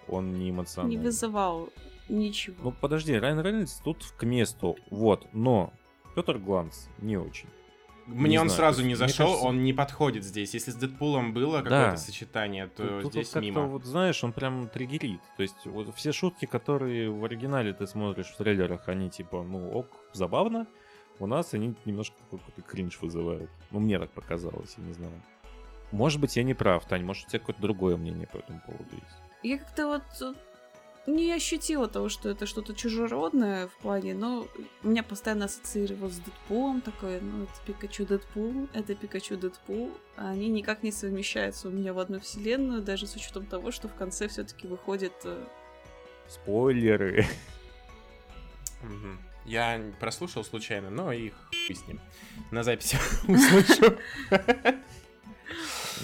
[0.09, 0.97] Он не Не эмоциональный.
[1.03, 1.69] вызывал
[2.09, 2.57] ничего.
[2.63, 4.77] Ну подожди, Райан Рейнольдс тут к месту.
[4.91, 5.73] Вот, но
[6.15, 7.49] Петр Гланс не очень.
[8.07, 10.55] Мне Не он знаю, сразу не зашел, кажется- он не подходит здесь.
[10.55, 13.67] Если с Дэдпулом было какое-то сочетание, то Тут- тут здесь вот как-то мимо.
[13.69, 15.21] вот, знаешь, он прям триггерит.
[15.37, 19.71] То есть вот все шутки, которые в оригинале ты смотришь в трейлерах, они типа, ну,
[19.71, 20.67] ок, забавно.
[21.21, 23.49] У нас они немножко какой-то кринж вызывают.
[23.71, 25.23] Ну, мне так показалось, я не знаю.
[25.93, 28.85] Может быть, я не прав, Тань, может, у тебя какое-то другое мнение по этому поводу
[28.91, 29.17] есть.
[29.43, 30.35] Я как-то вот э,
[31.07, 34.47] не ощутила того, что это что-то чужеродное в плане, но
[34.83, 40.49] меня постоянно ассоциировалось с Дэдпулом, такое, ну, это Пикачу Дэдпул, это Пикачу Дэдпул, а они
[40.49, 44.29] никак не совмещаются у меня в одну вселенную, даже с учетом того, что в конце
[44.29, 45.13] все таки выходит...
[45.25, 45.45] э,
[46.29, 47.27] Спойлеры.
[49.45, 51.31] Я прослушал случайно, но и
[51.67, 52.01] хуй с ним.
[52.51, 52.97] На записи
[53.29, 53.99] услышу.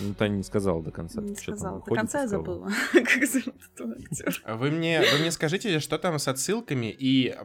[0.03, 1.21] Ну, Таня не сказала до конца.
[1.21, 1.83] Не что там сказала.
[1.87, 4.33] До конца я забыла, как зовут этого актера.
[4.45, 7.37] А Вы мне, вы мне скажите, что там с отсылками, и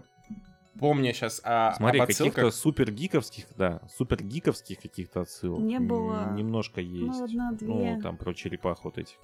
[0.80, 2.54] помня сейчас о, Смотри, об каких-то отсылках...
[2.54, 5.62] супер гиковских, да, супер гиковских каких-то отсылок.
[5.62, 6.34] Не было.
[6.34, 7.22] Немножко есть.
[7.22, 7.68] одна-две.
[7.68, 9.18] Ну, там про черепах вот этих.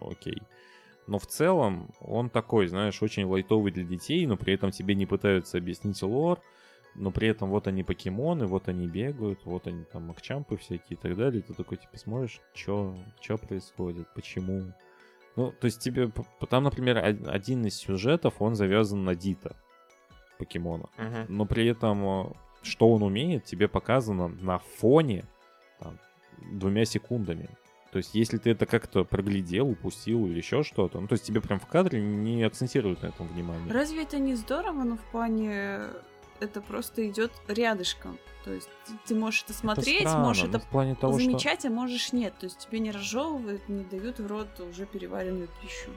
[0.00, 0.42] Окей.
[1.06, 5.06] Но в целом он такой, знаешь, очень лайтовый для детей, но при этом тебе не
[5.06, 6.40] пытаются объяснить лор,
[6.94, 11.00] но при этом вот они покемоны, вот они бегают, вот они там макчампы всякие и
[11.00, 11.40] так далее.
[11.40, 12.96] И ты такой, типа, смотришь, что
[13.48, 14.72] происходит, почему.
[15.36, 16.10] Ну, то есть тебе...
[16.48, 19.56] Там, например, один из сюжетов, он завязан на Дита
[20.38, 21.26] покемона Мгм.
[21.28, 25.26] но при этом э, что он умеет, тебе показано на фоне
[25.78, 25.98] там,
[26.52, 27.48] двумя секундами.
[27.92, 31.40] То есть, если ты это как-то проглядел, упустил или еще что-то, ну, то есть тебе
[31.40, 33.72] прям в кадре не акцентируют на этом внимание.
[33.72, 35.80] Разве это не здорово, но в плане
[36.40, 38.18] это просто идет рядышком.
[38.44, 38.68] То есть
[39.06, 41.24] ты- можешь это смотреть, странно, можешь ну, это в плане того, что...
[41.24, 42.34] замечать, а можешь нет.
[42.38, 45.90] То есть тебе не разжевывают, не дают в рот уже переваренную пищу.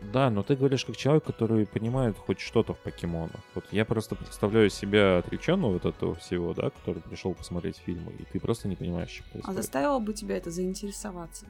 [0.00, 3.40] Да, но ты говоришь как человек, который понимает хоть что-то в покемонах.
[3.56, 8.22] Вот я просто представляю себя отреченного вот этого всего, да, который пришел посмотреть фильмы, и
[8.22, 9.56] ты просто не понимаешь, что А происходит.
[9.56, 11.46] заставило бы тебя это заинтересоваться?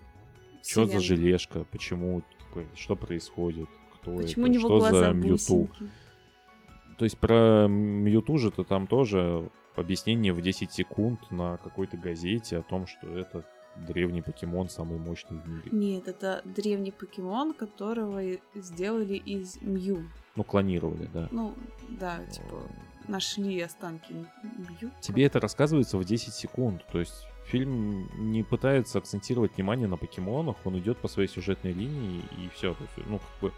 [0.62, 5.55] Что за желешка, почему, такое, что происходит, кто Почему это, него что за Мьюту.
[5.68, 5.90] бусинки?
[6.98, 12.62] То есть про Мьюту же-то там тоже объяснение в 10 секунд на какой-то газете о
[12.62, 13.44] том, что это
[13.76, 15.68] древний покемон, самый мощный в мире.
[15.70, 18.20] Нет, это древний покемон, которого
[18.56, 20.11] сделали из Мью.
[20.34, 21.28] Ну, клонировали, да.
[21.30, 21.54] Ну,
[21.88, 22.62] да, типа,
[23.06, 24.90] нашли останки Мью.
[25.00, 26.84] Тебе это рассказывается в 10 секунд.
[26.90, 32.22] То есть фильм не пытается акцентировать внимание на покемонах, он идет по своей сюжетной линии
[32.37, 32.74] и все.
[33.06, 33.52] Ну, как бы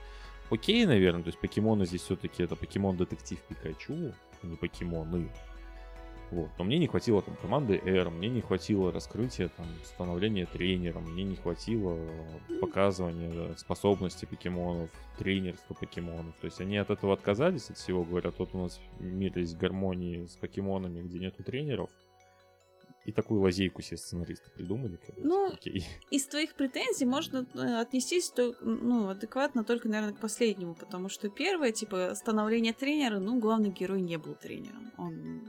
[0.51, 1.23] окей, наверное.
[1.23, 5.29] То есть покемоны здесь все-таки это покемон-детектив Пикачу, а не покемоны.
[6.31, 6.49] Вот.
[6.59, 11.25] Но мне не хватило там команды R, мне не хватило раскрытия там становления тренером, мне
[11.25, 11.99] не хватило
[12.61, 16.35] показывания способностей покемонов, тренерства покемонов.
[16.41, 20.27] То есть они от этого отказались от всего, говорят, вот у нас мир есть гармонии
[20.27, 21.91] с покемонами, где нету тренеров.
[23.07, 24.97] И такую лазейку себе сценаристы придумали.
[24.97, 25.87] как Ну, окей.
[26.11, 31.31] Из твоих претензий можно э, отнестись то- ну, адекватно только, наверное, к последнему, потому что
[31.31, 34.93] первое, типа, становление тренера, ну, главный герой не был тренером.
[34.99, 35.43] Он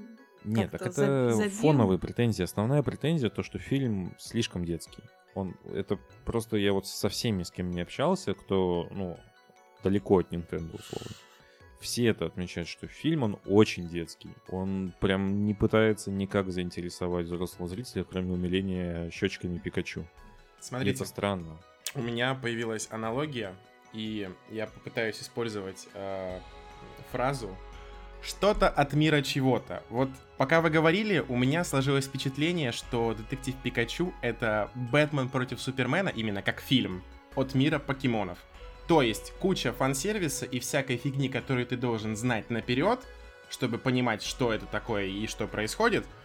[0.46, 1.52] Нет, так это за- забил.
[1.52, 2.44] фоновые претензии.
[2.44, 5.04] Основная претензия то, что фильм слишком детский.
[5.36, 9.18] Он это просто я вот со всеми, с кем не общался, кто ну
[9.84, 11.16] далеко от Nintendo условно.
[11.82, 14.30] Все это отмечают, что фильм он очень детский.
[14.50, 20.06] Он прям не пытается никак заинтересовать взрослого зрителя, кроме умиления щечками Пикачу.
[20.60, 21.58] Смотрите, Это странно.
[21.96, 23.56] у меня появилась аналогия,
[23.94, 26.39] и я попытаюсь использовать э,
[27.12, 27.50] фразу
[28.22, 29.82] «что-то от мира чего-то».
[29.89, 36.10] Вот пока вы говорили, у меня сложилось впечатление, что «Детектив Пикачу»— это «Бэтмен против Супермена»
[36.10, 37.04] именно как фильм
[37.36, 38.38] от мира покемонов.
[38.88, 43.00] То есть куча фан-сервиса и всякой фигни, которую ты должен знать наперед,
[43.50, 46.06] чтобы понимать, что это такое и что происходит—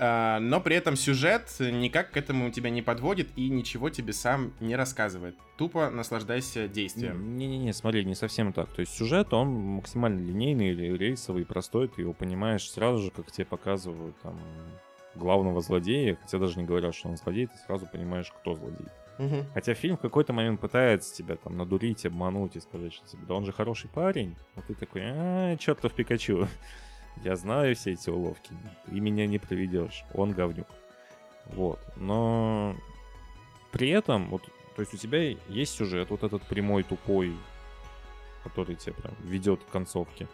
[0.00, 4.52] а, но при этом сюжет никак к этому тебя не подводит и ничего тебе сам
[4.60, 5.34] не рассказывает.
[5.56, 7.36] Тупо наслаждайся действием.
[7.36, 8.68] Не-не-не, смотри, не совсем так.
[8.72, 13.30] То есть сюжет, он максимально линейный или рейсовый, простой, ты его понимаешь сразу же, как
[13.32, 14.38] тебе показывают там
[15.16, 18.86] главного злодея, хотя даже не говорят, что он злодей, ты сразу понимаешь, кто злодей.
[19.18, 19.46] Мгм.
[19.52, 23.34] Хотя фильм в какой-то момент пытается тебя там надурить, обмануть и сказать, что типа, да
[23.34, 24.36] он же хороший парень.
[24.54, 26.46] А ты такой, а, чертов Пикачу.
[27.24, 28.52] Я знаю все эти уловки.
[28.86, 30.04] Ты меня не проведешь.
[30.14, 30.68] Он говнюк.
[31.46, 31.80] Вот.
[31.96, 32.76] Но
[33.72, 34.42] при этом, вот,
[34.76, 37.36] то есть у тебя есть сюжет, вот этот прямой, тупой,
[38.44, 40.28] который тебя прям ведет к концовке.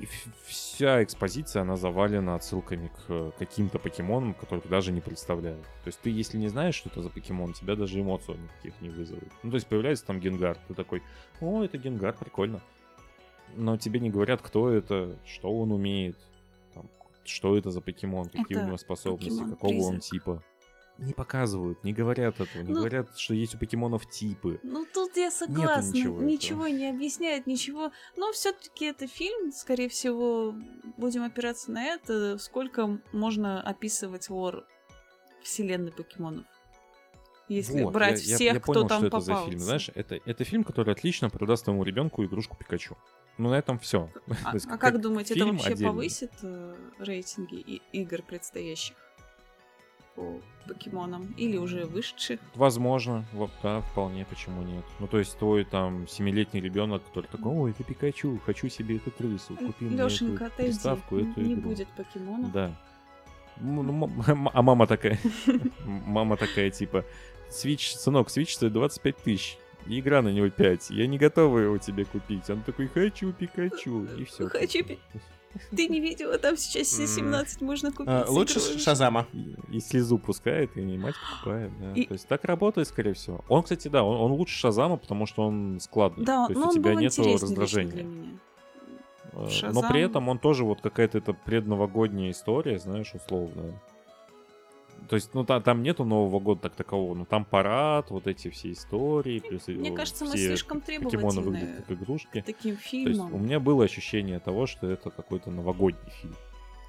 [0.00, 0.08] И
[0.46, 5.62] вся экспозиция, она завалена отсылками к э, каким-то покемонам, которых даже не представляют.
[5.62, 8.90] То есть ты, если не знаешь, что это за покемон, тебя даже эмоций никаких не
[8.90, 9.32] вызовет.
[9.42, 11.02] Ну, то есть появляется там Генгар, ты такой,
[11.40, 12.60] о, это Генгар, прикольно.
[13.56, 16.16] Но тебе не говорят, кто это, что он умеет,
[16.74, 16.88] там,
[17.24, 20.02] что это за покемон, какие Это у него способности, какого он призрак.
[20.02, 20.42] типа.
[20.98, 24.58] Не показывают, не говорят этого, не Ну- говорят, что есть у покемонов типы.
[24.64, 25.92] Ну, тут я согласна.
[25.92, 26.76] ничего Ничего, этого.
[26.78, 27.92] не объясняет, ничего.
[28.16, 30.54] Но все-таки это фильм, скорее всего,
[30.96, 34.66] будем опираться на это, сколько можно описывать лор
[35.42, 36.44] вселенной покемонов.
[37.48, 39.44] Если Вот, брать я- я- всех, я кто понял, там что это попался.
[39.44, 39.60] за фильм.
[39.60, 42.96] Знаешь, это, это фильм, который отлично продаст твоему ребенку игрушку Пикачу.
[43.38, 44.10] Ну, на этом все.
[44.44, 48.96] А, а как думаете, это вообще повысит э, рейтинги и- игр предстоящих
[50.18, 51.32] по покемонам?
[51.36, 52.40] Или уже вышедших?
[52.54, 54.84] Возможно, вот, да, вполне, почему нет.
[54.98, 59.10] Ну, то есть твой там семилетний ребенок, который такой, ой, это Пикачу, хочу себе эту
[59.10, 60.72] крысу, купи мне Лешенька, эту отойди.
[60.72, 61.70] приставку, эту Не игру».
[61.70, 62.52] будет покемонов.
[62.52, 62.76] Да.
[63.60, 64.10] Ну,
[64.52, 65.18] А мама такая,
[65.84, 67.04] мама такая, типа,
[67.50, 69.58] Switch, сынок, Switch стоит 25 тысяч.
[69.86, 70.90] Игра на него 5.
[70.90, 72.50] Я не готова его тебе купить.
[72.50, 74.04] Он такой, хочу Пикачу.
[74.18, 74.48] И все.
[74.48, 74.98] Хочу Пи-
[75.74, 77.08] Ты не видела, там сейчас все М.
[77.08, 78.08] 17 можно купить.
[78.08, 78.60] А, Лучше.
[78.78, 79.26] Шазама.
[79.72, 81.92] И, слезу пускает, и мать покупает, да.
[81.92, 83.44] И- То есть так работает, скорее всего.
[83.48, 86.24] Он, кстати, да, он, он лучше Шазама, потому что он складный.
[86.24, 88.06] Да, То есть но у тебя лично раздражения.
[89.32, 93.80] Э, Но при этом он тоже вот какая-то это предновогодняя история, знаешь, условно.
[95.08, 98.50] То есть, ну та- там нету Нового года так такового, но там парад, вот эти
[98.50, 102.42] все истории, плюс Мне кажется, мы все слишком покемоны требовательны выглядят как игрушки.
[102.44, 106.34] таким То есть у меня было ощущение того, что это какой-то новогодний фильм.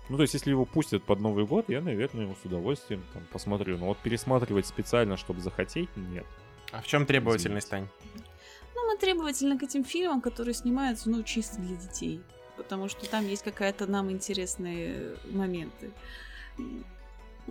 [0.09, 3.21] Ну, то есть, если его пустят под Новый год, я, наверное, его с удовольствием там
[3.31, 3.77] посмотрю.
[3.77, 6.25] Но вот пересматривать специально, чтобы захотеть, нет.
[6.71, 7.87] А в чем требовательность, Тань?
[8.75, 12.21] Ну, мы требовательны к этим фильмам, которые снимаются, ну, чисто для детей.
[12.57, 15.91] Потому что там есть какая-то нам интересные моменты.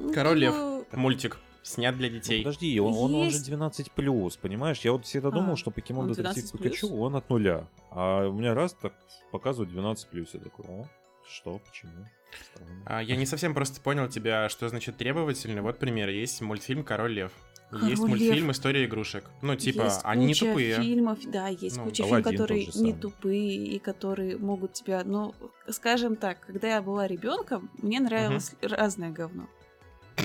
[0.03, 0.55] Ну, Король лев.
[0.55, 1.39] ну, Мультик.
[1.63, 2.43] Снят для Ну, детей.
[2.45, 4.79] подожди, он, он, он же Есть- 12 плюс, понимаешь?
[4.81, 6.59] Я вот всегда думал, А, что покемон он детектив 12+?
[6.63, 7.67] Пикачу, он от нуля.
[7.91, 8.95] А у меня раз так
[9.33, 10.31] показывают 12 плюс.
[10.33, 10.87] Я такой, о,
[11.29, 11.93] что, почему?
[12.87, 15.61] А, я не совсем просто понял тебя, что значит требовательный.
[15.61, 16.09] Вот пример.
[16.09, 17.33] Есть мультфильм «Король лев».
[17.73, 18.57] Есть «Король мультфильм лев».
[18.57, 19.25] «История игрушек».
[19.43, 20.75] Ну, типа, есть они не куча тупые.
[20.77, 25.35] фильмов, да, есть Ну, куча фильмов, которые не тупые и которые могут тебя, ну,
[25.69, 29.49] скажем так, когда я была ребенком, мне нравилось разное говно.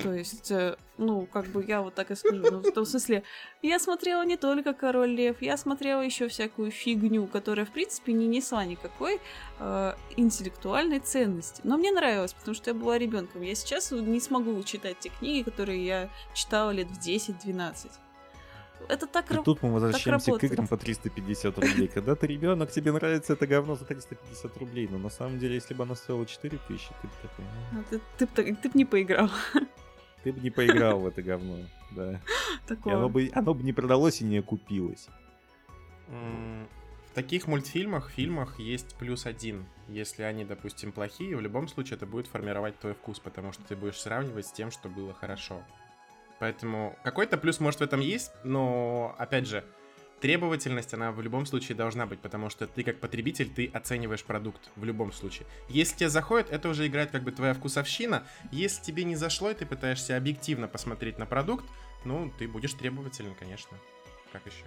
[0.02, 2.44] То есть, э, ну, как бы я вот так и скажу.
[2.52, 3.24] Ну, в том смысле,
[3.62, 8.28] я смотрела не только Король Лев, я смотрела еще всякую фигню, которая, в принципе, не
[8.28, 9.20] несла никакой
[9.60, 11.62] э, интеллектуальной ценности.
[11.64, 13.42] Но мне нравилось, потому что я была ребенком.
[13.42, 17.92] Я сейчас не смогу читать те книги, которые я читала лет в 10-12.
[18.90, 21.88] Это так И тут мы возвращаемся к играм по 350 рублей.
[21.88, 24.88] Когда ты ребенок, тебе нравится это говно за 350 рублей.
[24.92, 28.02] Но на самом деле, если бы оно стоило 4000, ты бы такой, «Ну, А Ты,
[28.18, 29.30] ты, так- ты б не поиграл.
[30.24, 31.58] Ты бы не поиграл в это говно.
[31.92, 32.14] Да.
[32.66, 32.96] И Такого.
[32.98, 35.08] оно бы, оно бы не продалось и не окупилось.
[36.10, 36.68] М,
[37.12, 39.66] В таких мультфильмах, фильмах есть плюс один.
[39.88, 43.76] Если они, допустим, плохие, в любом случае это будет формировать твой вкус, потому что ты
[43.76, 45.62] будешь сравнивать с тем, что было хорошо.
[46.40, 49.64] Поэтому какой-то плюс может в этом есть, но, опять же,
[50.24, 54.62] требовательность, она в любом случае должна быть, потому что ты как потребитель, ты оцениваешь продукт
[54.78, 55.46] в любом случае.
[55.68, 58.24] Если тебе заходит, это уже играет как бы твоя вкусовщина.
[58.50, 61.66] Если тебе не зашло, и ты пытаешься объективно посмотреть на продукт,
[62.06, 63.78] ну, ты будешь требователен, конечно.
[64.32, 64.64] Как еще?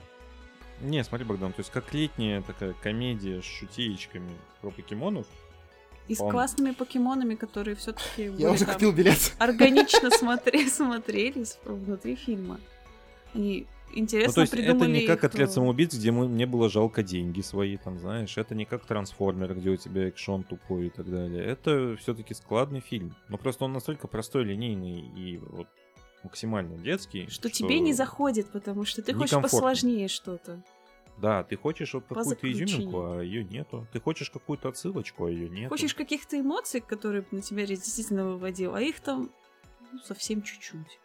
[0.82, 5.26] Не, смотри, Богдан, то есть как летняя такая комедия с шутеечками про покемонов,
[6.06, 9.32] И с он- классными покемонами, которые все-таки билет.
[9.38, 12.60] органично смотре- смотрелись внутри фильма.
[13.34, 16.28] Они Ну, интересно то есть это придумали не как их, отряд э, самоубийц, где мы-
[16.28, 18.36] мне было жалко деньги свои, там, знаешь.
[18.36, 21.44] Это не как трансформер, где у тебя экшон тупой и так далее.
[21.44, 23.14] Это все-таки складный фильм.
[23.28, 25.68] Но просто он настолько простой, линейный и вот
[26.24, 27.28] максимально детский.
[27.28, 30.62] Что тебе не заходит, потому что ты хочешь посложнее что-то.
[31.18, 33.86] Да, ты хочешь вот какую-то изюминку, а ее нету.
[33.92, 35.70] Ты хочешь какую-то отсылочку, а ее нету.
[35.70, 39.30] Хочешь каких-то эмоций, которые на тебя действительно выводил, а их там
[39.92, 40.98] ну, совсем чуть-чуть.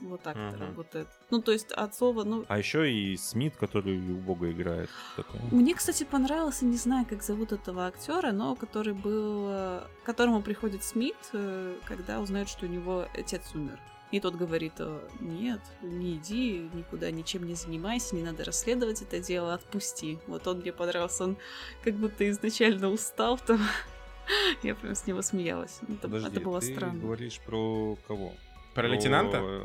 [0.00, 0.66] Вот так это Мгм.
[0.66, 1.08] работает.
[1.30, 4.90] Ну, то есть от слова, ну, А еще и Смит, который у Бога играет.
[5.16, 5.40] Такой.
[5.50, 10.42] Мне, кстати, понравился, не знаю, как зовут этого актера, но который был, э, к которому
[10.42, 13.78] приходит Смит, э, когда узнает, что у него отец умер.
[14.12, 19.18] И тот говорит, э, нет, не иди, никуда ничем не занимайся, не надо расследовать это
[19.18, 20.18] дело, отпусти.
[20.26, 21.36] Вот он мне понравился, он
[21.82, 23.60] как будто изначально устал там.
[24.62, 25.80] Я прям с него смеялась.
[25.88, 27.00] Это, Подожди, это было ты странно.
[27.00, 28.32] говоришь про кого?
[28.74, 29.64] Про лейтенанта?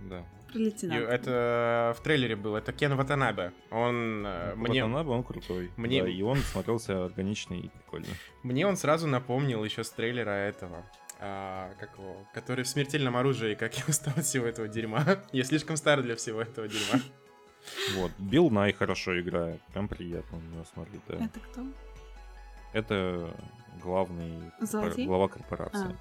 [0.00, 0.24] Да.
[0.50, 1.10] Про И лейтенанта.
[1.12, 2.56] Это в трейлере был.
[2.56, 3.52] Это Кен Ватанабе.
[3.70, 5.70] Он э, мне, Ватанабе, он крутой.
[5.76, 8.08] мне- Да, и он смотрелся органичный и прикольный.
[8.42, 10.84] мне он сразу напомнил еще с трейлера этого.
[11.20, 15.04] а, как его, который в смертельном оружии, как я устал от всего этого дерьма.
[15.32, 17.00] Я слишком стар для всего этого дерьма.
[17.96, 18.12] Вот.
[18.18, 19.60] Билл Най хорошо играет.
[19.72, 21.16] Прям приятно на него смотреть, да.
[21.16, 21.66] Это кто?
[22.72, 23.34] Это
[23.82, 25.06] главный Злодей?
[25.06, 25.90] глава корпорации.
[25.90, 25.96] А.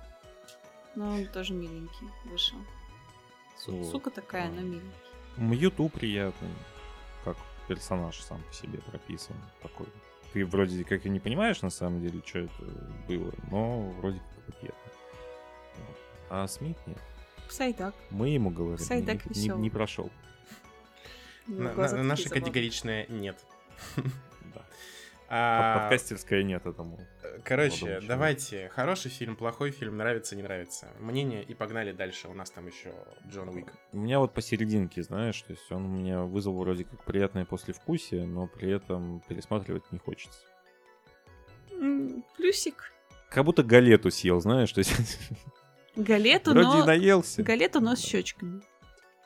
[0.95, 2.57] Ну, он тоже миленький вышел.
[3.67, 4.89] Су- Сука такая, но миленький.
[5.37, 6.49] Мьюту приятный,
[7.23, 7.37] как
[7.67, 9.85] персонаж сам по себе прописан такой.
[10.33, 12.63] Ты вроде как и не понимаешь на самом деле, что это
[13.07, 14.91] было, но вроде как приятно.
[16.29, 16.97] А Смит нет.
[17.49, 17.93] Сайдак.
[18.09, 19.61] Мы ему говорим, Сайдак не, не- весёлый.
[19.61, 20.09] не прошел.
[21.47, 23.37] На- на- Наше категоричное нет.
[24.53, 24.65] Да.
[25.29, 26.99] А, Подкастерская нет этому.
[27.43, 28.69] Короче, давайте.
[28.69, 30.87] Хороший фильм, плохой фильм, нравится, не нравится.
[30.99, 32.27] Мнение и погнали дальше.
[32.27, 32.93] У нас там еще
[33.29, 33.73] Джон Уик.
[33.91, 38.25] У меня вот посерединке, знаешь, то есть он у меня вызвал вроде как приятное послевкусие,
[38.25, 40.39] но при этом пересматривать не хочется.
[42.37, 42.91] Плюсик.
[43.29, 44.93] Как будто галету съел, знаешь, то есть
[45.95, 46.85] Галету, вроде и но...
[46.85, 47.43] наелся.
[47.43, 48.61] Галету, но с щечками.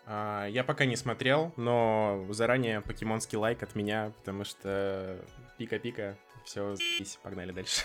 [0.05, 5.23] А, Я пока не смотрел, но заранее покемонский лайк от меня, потому что
[5.57, 6.75] пика-пика, все,
[7.23, 7.83] погнали дальше.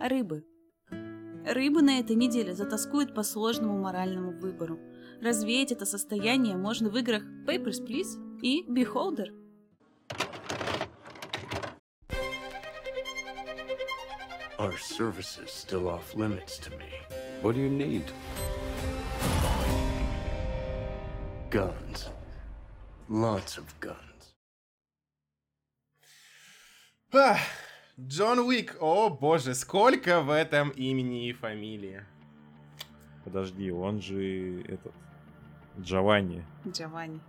[0.00, 0.44] Рыбы.
[1.46, 4.78] Рыбы на этой неделе затаскуют по сложному моральному выбору.
[5.22, 9.34] Развеять это состояние можно в играх Papers, Please и Beholder.
[14.58, 16.90] Our service is still off limits to me.
[17.42, 18.04] What do you need?
[21.50, 22.10] Guns.
[23.08, 24.17] Lots of guns.
[27.12, 27.38] Ах,
[27.98, 32.04] Джон Уик, о боже, сколько в этом имени и фамилии.
[33.24, 34.92] Подожди, он же этот
[35.80, 36.44] Джованни.
[36.66, 37.20] Джованни.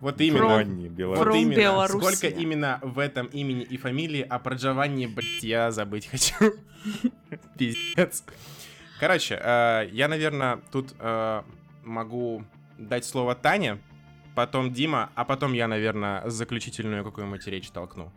[0.00, 0.38] Вот именно.
[0.38, 1.34] Джованни, Вот Беларусь.
[1.34, 1.56] From именно.
[1.56, 2.16] Белоруссия.
[2.16, 6.34] Сколько именно в этом имени и фамилии, а про Джованни, блядь, я забыть хочу.
[7.58, 8.24] Пиздец.
[9.00, 11.42] Короче, э, я, наверное, тут э,
[11.82, 12.44] могу
[12.78, 13.80] дать слово Тане,
[14.36, 18.12] потом Дима, а потом я, наверное, заключительную какую-нибудь речь толкну.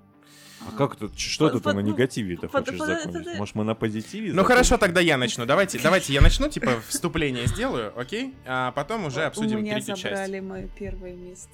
[0.61, 3.37] А как тут, что ты на негативе-то хочешь закончить?
[3.37, 5.45] Может, мы на позитиве Ну хорошо, тогда я начну.
[5.45, 8.33] Давайте, давайте я начну, типа вступление сделаю, окей?
[8.45, 10.03] А потом уже обсудим У меня третью часть.
[10.03, 11.49] забрали мое первое место.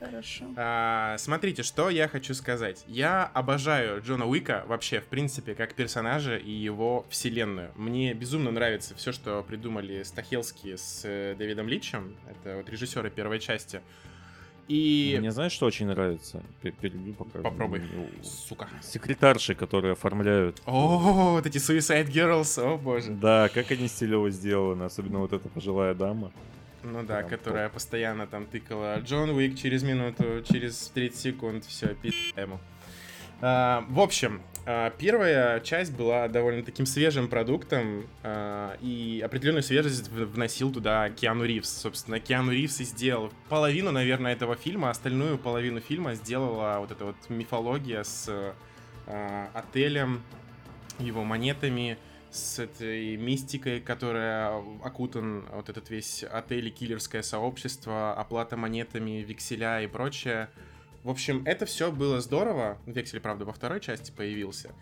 [0.00, 0.44] Хорошо.
[0.56, 2.84] А, смотрите, что я хочу сказать.
[2.86, 7.72] Я обожаю Джона Уика вообще, в принципе, как персонажа и его вселенную.
[7.74, 12.14] Мне безумно нравится все, что придумали Стахелски с э, Дэвидом Литчем.
[12.30, 13.80] Это вот режиссеры первой части.
[14.68, 15.16] И...
[15.18, 16.42] Мне знаешь, что очень нравится?
[16.62, 17.38] Пер- Перебью пока.
[17.40, 17.82] Попробуй.
[18.22, 18.68] Сука.
[18.82, 20.60] Секретарши, которые оформляют.
[20.66, 23.10] О, вот эти Suicide Girls, о боже.
[23.12, 26.30] Да, как они стилево сделаны, особенно вот эта пожилая дама.
[26.82, 31.88] Ну да, Прям которая постоянно там тыкала Джон Уик через минуту, через 30 секунд, все,
[31.94, 32.58] пи*** ему.
[33.40, 34.40] А, в общем,
[34.98, 41.70] первая часть была довольно таким свежим продуктом, а, и определенную свежесть вносил туда Киану Ривз.
[41.70, 47.06] Собственно, Киану Ривз и сделал половину, наверное, этого фильма, остальную половину фильма сделала вот эта
[47.06, 48.54] вот мифология с
[49.06, 50.22] а, отелем,
[50.98, 51.96] его монетами,
[52.30, 59.80] с этой мистикой, которая окутан вот этот весь отель и киллерское сообщество, оплата монетами, векселя
[59.80, 60.50] и прочее.
[61.04, 62.78] В общем, это все было здорово.
[62.86, 64.72] Вексель, правда, во второй части появился.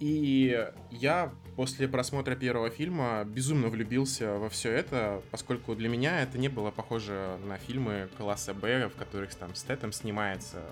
[0.00, 6.38] И я после просмотра первого фильма безумно влюбился во все это, поскольку для меня это
[6.38, 10.62] не было похоже на фильмы класса Б, в которых там Стэтом снимается.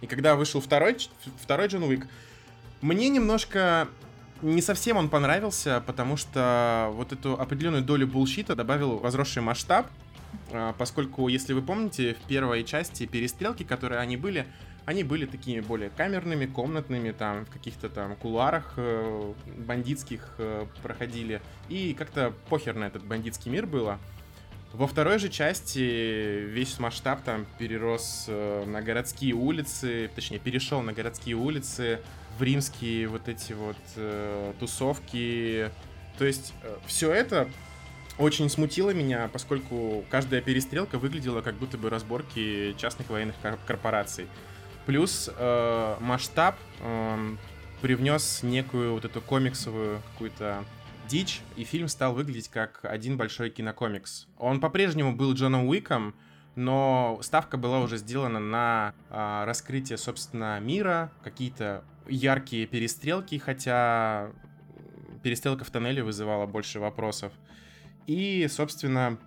[0.00, 0.96] И когда вышел второй,
[1.40, 2.06] второй Джон Уик,
[2.80, 3.88] мне немножко
[4.40, 9.88] не совсем он понравился, потому что вот эту определенную долю булщита добавил возросший масштаб,
[10.78, 14.46] поскольку, если вы помните, в первой части перестрелки, которые они были,
[14.88, 19.34] они были такими более камерными, комнатными, там, в каких-то там кулуарах э,
[19.66, 23.98] бандитских э, проходили, и как-то похер на этот бандитский мир было.
[24.72, 30.94] Во второй же части весь масштаб там перерос э, на городские улицы, точнее, перешел на
[30.94, 32.00] городские улицы,
[32.38, 35.70] в римские вот эти вот э, тусовки.
[36.16, 36.54] То есть
[36.86, 37.46] все это
[38.18, 44.26] очень смутило меня, поскольку каждая перестрелка выглядела как будто бы разборки частных военных кор- корпораций.
[44.86, 47.36] Плюс э, масштаб э,
[47.80, 50.64] привнес некую вот эту комиксовую какую-то
[51.08, 54.26] дичь, и фильм стал выглядеть как один большой кинокомикс.
[54.36, 56.14] Он по-прежнему был Джоном Уиком,
[56.54, 64.32] но ставка была уже сделана на а, раскрытие, собственно, мира, какие-то яркие перестрелки, хотя
[65.22, 67.32] перестрелка в тоннеле вызывала больше вопросов.
[68.08, 69.18] И, собственно,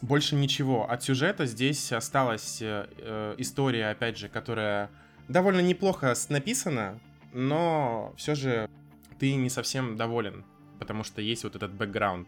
[0.00, 0.90] больше ничего.
[0.90, 4.90] От сюжета здесь осталась э, э, история, опять же, которая
[5.28, 6.98] довольно неплохо написана,
[7.34, 8.70] но все же
[9.18, 10.42] ты не совсем доволен,
[10.78, 12.26] потому что есть вот этот бэкграунд.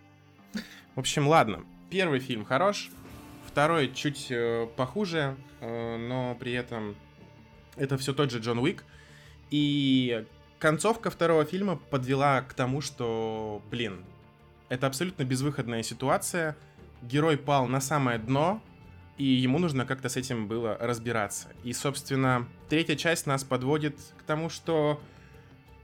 [0.96, 1.64] В общем, ладно.
[1.88, 2.90] Первый фильм хорош,
[3.46, 6.94] второй чуть э, похуже, э, но при этом
[7.76, 8.84] это все тот же Джон Уик.
[9.50, 10.26] И
[10.58, 14.04] концовка второго фильма подвела к тому, что, блин,
[14.74, 16.56] это абсолютно безвыходная ситуация.
[17.02, 18.62] Герой пал на самое дно,
[19.16, 21.48] и ему нужно как-то с этим было разбираться.
[21.62, 25.00] И, собственно, третья часть нас подводит к тому, что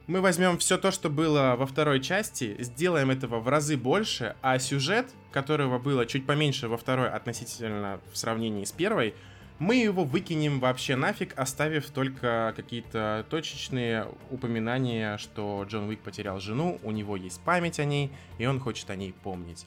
[0.06, 4.58] мы возьмем все то, что было во второй части, сделаем этого в разы больше, а
[4.58, 9.14] сюжет, которого было чуть поменьше во второй относительно в сравнении с первой,
[9.60, 16.80] мы его выкинем вообще нафиг, оставив только какие-то точечные упоминания, что Джон Уик потерял жену,
[16.82, 19.66] у него есть память о ней, и он хочет о ней помнить.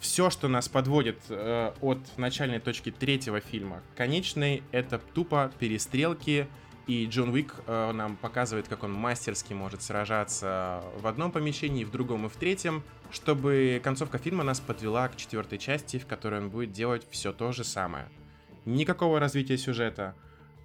[0.00, 6.48] Все, что нас подводит э, от начальной точки третьего фильма к конечной, это тупо перестрелки,
[6.86, 11.90] и Джон Уик э, нам показывает, как он мастерски может сражаться в одном помещении, в
[11.90, 16.48] другом и в третьем, чтобы концовка фильма нас подвела к четвертой части, в которой он
[16.48, 18.08] будет делать все то же самое.
[18.68, 20.14] Никакого развития сюжета.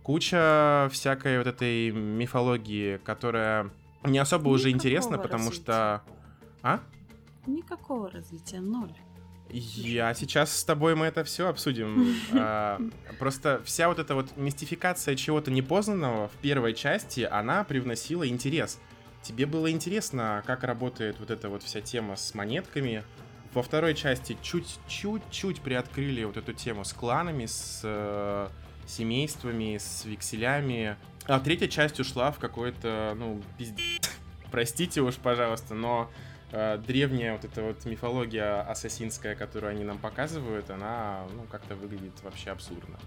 [0.03, 3.71] Куча всякой вот этой мифологии, которая
[4.03, 5.63] не особо уже Никакого интересна, потому развития.
[5.63, 6.01] что...
[6.61, 6.79] А?
[7.47, 8.91] Никакого развития, ноль.
[9.49, 12.13] Я сейчас с тобой мы это все обсудим.
[12.33, 12.81] А,
[13.19, 18.79] Просто вся вот эта вот мистификация чего-то непознанного в первой части, она привносила интерес.
[19.21, 23.03] Тебе было интересно, как работает вот эта вот вся тема с монетками.
[23.53, 28.49] Во второй части чуть-чуть-чуть приоткрыли вот эту тему с кланами, с э,
[28.87, 30.97] семействами, с векселями.
[31.25, 34.09] А третья часть ушла в какой-то, ну, пиздец.
[34.51, 36.09] Простите уж, пожалуйста, но
[36.51, 42.13] э, древняя вот эта вот мифология ассасинская, которую они нам показывают, она, ну, как-то выглядит
[42.23, 42.97] вообще абсурдно,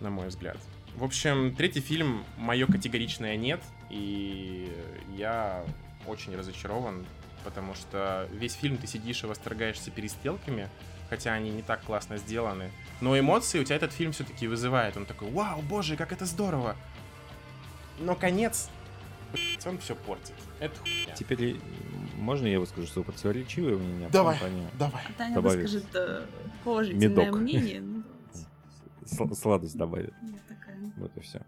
[0.00, 0.58] на мой взгляд.
[0.96, 4.68] В общем, третий фильм мое категоричное нет, и
[5.16, 5.64] я
[6.06, 7.06] очень разочарован,
[7.44, 10.68] потому что весь фильм ты сидишь и восторгаешься перестрелками,
[11.08, 12.70] хотя они не так классно сделаны.
[13.00, 14.96] Но эмоции у тебя этот фильм все-таки вызывает.
[14.96, 16.76] Он такой, вау, боже, как это здорово!
[17.98, 18.70] Но конец,
[19.66, 20.34] он все портит.
[20.58, 21.14] Это хуйня.
[21.14, 21.60] Теперь
[22.16, 24.08] можно я выскажу свое противоречивое мнение?
[24.10, 25.02] Давай, Таня давай.
[25.16, 25.62] Таня Добавишь.
[25.70, 26.26] выскажет э,
[26.64, 27.36] положительное Медок.
[27.40, 27.82] мнение.
[29.18, 30.14] Ну, сл- Сладость добавит.
[30.96, 31.40] Вот и все.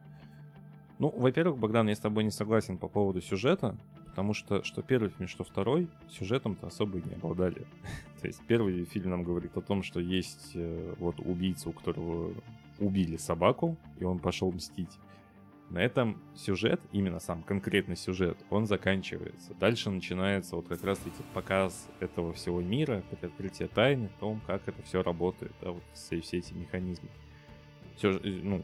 [0.98, 3.76] Ну, во-первых, Богдан, я с тобой не согласен по поводу сюжета,
[4.12, 7.66] потому что что первый фильм, что второй, сюжетом-то особо и не обладали.
[8.20, 12.34] То есть первый фильм нам говорит о том, что есть э, вот убийца, у которого
[12.78, 14.98] убили собаку, и он пошел мстить.
[15.70, 19.54] На этом сюжет, именно сам конкретный сюжет, он заканчивается.
[19.54, 24.82] Дальше начинается вот как раз-таки показ этого всего мира, открытие тайны, о том, как это
[24.82, 27.08] все работает, да, вот все, все эти механизмы.
[27.96, 28.62] Сюж- э, ну,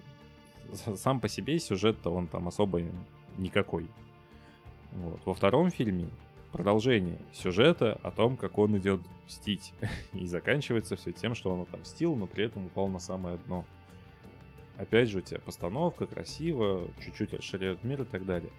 [0.96, 2.82] сам по себе сюжет-то он там особо
[3.38, 3.88] никакой.
[4.93, 5.20] Вот.
[5.24, 6.09] Во втором фильме
[6.53, 9.72] продолжение сюжета о том, как он идет мстить.
[10.12, 13.64] И заканчивается все тем, что он отомстил, но при этом упал на самое дно.
[14.76, 18.51] Опять же, у тебя постановка красиво, чуть-чуть расширяют мир и так далее.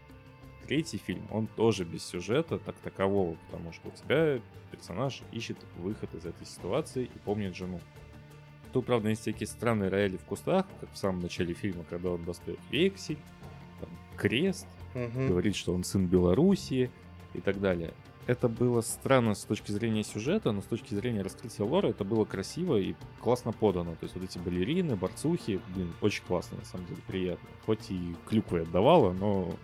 [0.67, 6.13] Третий фильм, он тоже без сюжета так такового, потому что у тебя персонаж ищет выход
[6.13, 7.79] из этой ситуации и помнит жену.
[8.71, 12.23] Тут, правда, есть всякие странные рояли в кустах, как в самом начале фильма, когда он
[12.23, 13.17] достает вексель,
[13.79, 15.27] там, крест, Мгм.
[15.27, 16.89] говорит, что он сын Белоруссии
[17.33, 17.93] и так далее.
[18.27, 22.25] Это было странно с точки зрения сюжета, но с точки зрения раскрытия лора это было
[22.25, 23.93] красиво и классно подано.
[23.93, 27.49] То есть вот эти балерины, борцухи, блин, очень классно, на самом деле, приятно.
[27.65, 29.55] Хоть и клюквы отдавала, но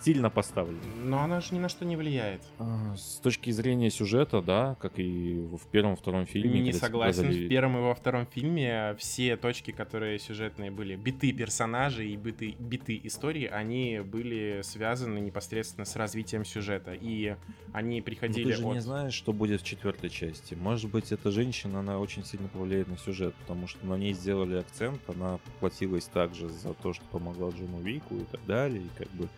[0.00, 0.80] стильно поставлено.
[1.04, 2.42] Но она же ни на что не влияет.
[2.58, 6.60] А, С точки зрения сюжета, да, как и в первом, втором фильме.
[6.60, 7.22] Не согласен.
[7.24, 12.16] показали- В первом и во втором фильме все точки, которые сюжетные были, биты персонажей и
[12.16, 16.92] биты, биты истории, они были связаны непосредственно с развитием сюжета.
[16.94, 17.36] И
[17.72, 18.74] они Ну, приходили ты же от...
[18.74, 20.54] не знаешь, что будет в четвертой части.
[20.54, 24.56] Может быть, эта женщина, она очень сильно повлияет на сюжет, потому что на ней сделали
[24.56, 29.08] акцент, она платилась также за то, что помогла Джону Вику и так далее, и как
[29.10, 29.28] бы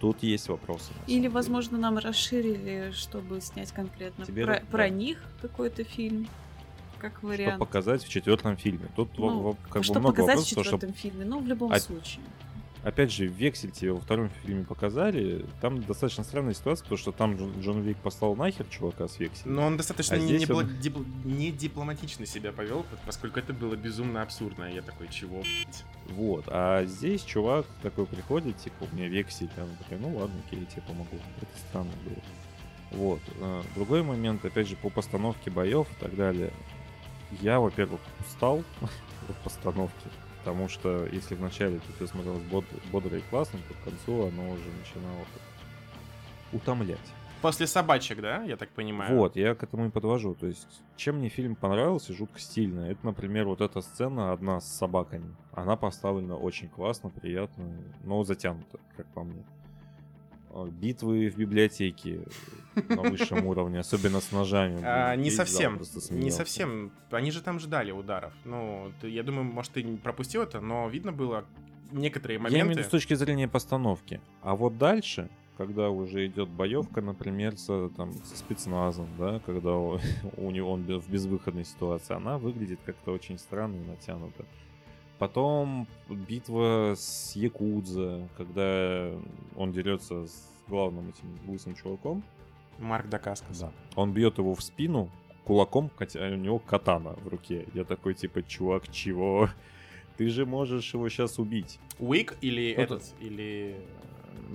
[0.00, 0.92] тут есть вопросы.
[1.06, 4.62] Или, возможно, нам расширили, чтобы снять конкретно Тебе про, да.
[4.70, 6.28] про них какой-то фильм,
[6.98, 7.58] как Что вариант.
[7.58, 8.88] показать в четвертом фильме.
[8.96, 11.72] Тут Ну, как что бы много показать в вопросов, что четвертом фильме, ну, в любом
[11.72, 12.22] А- случае.
[12.86, 15.44] Опять же, вексель тебе во втором фильме показали.
[15.60, 19.56] Там достаточно странная ситуация, потому что там Джон, Джон Вик послал нахер чувака с векселем.
[19.56, 23.74] Но он достаточно А не, не он- дипл- не дипломатично себя повел, поскольку это было
[23.74, 24.72] безумно абсурдно.
[24.72, 25.84] Я такой, чего, блядь?
[26.10, 26.44] Вот.
[26.46, 29.48] А здесь чувак такой приходит, типа, у меня вексель.
[29.56, 31.16] Там такой, ну ладно, окей, я тебе помогу.
[31.42, 32.22] Это странно было.
[32.92, 33.20] Вот.
[33.40, 36.52] А, Другой момент, опять же, по постановке боев и так далее.
[37.40, 38.62] Я, во-первых, устал
[39.28, 40.06] от постановки.
[40.46, 44.48] Потому что если вначале тут все смотрелось бод- бодро и классно, то к концу оно
[44.52, 45.24] уже начинало
[46.52, 47.00] утомлять.
[47.42, 49.16] После собачек, да, я так понимаю?
[49.16, 50.36] Вот, я к этому и подвожу.
[50.36, 52.88] То есть, чем мне фильм понравился, жутко стильно.
[52.88, 55.34] Это, например, вот эта сцена одна с собаками.
[55.50, 57.64] Она поставлена очень классно, приятно,
[58.04, 59.44] но затянута, как по мне.
[60.56, 62.20] А, Битвы в библиотеке
[62.88, 64.80] на высшем уровне, особенно с ножами.
[64.82, 65.80] А, не весь совсем,
[66.10, 66.92] не совсем.
[67.10, 68.32] Они же там ждали ударов.
[68.44, 71.44] Ну, ты- я думаю, может, ты пропустил это, но видно было
[71.92, 72.80] некоторые Я имею в моменты.
[72.80, 74.20] виду с точки зрения постановки.
[74.42, 75.28] А вот дальше,
[75.58, 79.98] когда уже идет боевка, например, со, там, со спецназом, да, когда у,
[80.36, 84.44] у него он в безвыходной ситуации, она выглядит как-то очень странно и натянуто.
[85.18, 89.10] Потом битва с Якудза, когда
[89.56, 92.22] он дерется с главным этим лысым чуваком.
[92.78, 93.58] Марк Дакаскас.
[93.58, 93.72] Да.
[93.94, 95.10] Он бьет его в спину
[95.44, 97.66] кулаком, хотя у него катана в руке.
[97.72, 99.48] Я такой, типа, чувак, чего?
[100.16, 101.78] Ты же можешь его сейчас убить.
[101.98, 103.76] Уик или Ну, этот, или...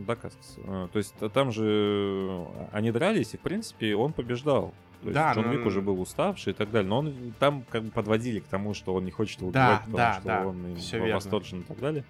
[0.06, 0.58] Дакаскас.
[0.66, 4.74] А, То есть а там же э, они дрались, и в принципе он побеждал.
[5.02, 6.88] То есть Да, Джон но- Уик уже был уставший и так далее.
[6.90, 9.80] Но он там как бы подводили к тому, что он не хочет его Да, убивать,
[9.86, 12.04] потому да, что да, он восторжен и так далее.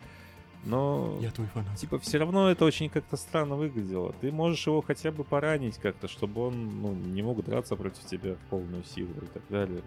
[0.63, 1.75] Но твой фанат.
[1.77, 4.13] типа все равно это очень как-то странно выглядело.
[4.21, 8.35] Ты можешь его хотя бы поранить как-то, чтобы он ну, не мог драться против тебя
[8.35, 9.81] в полную силу и так далее.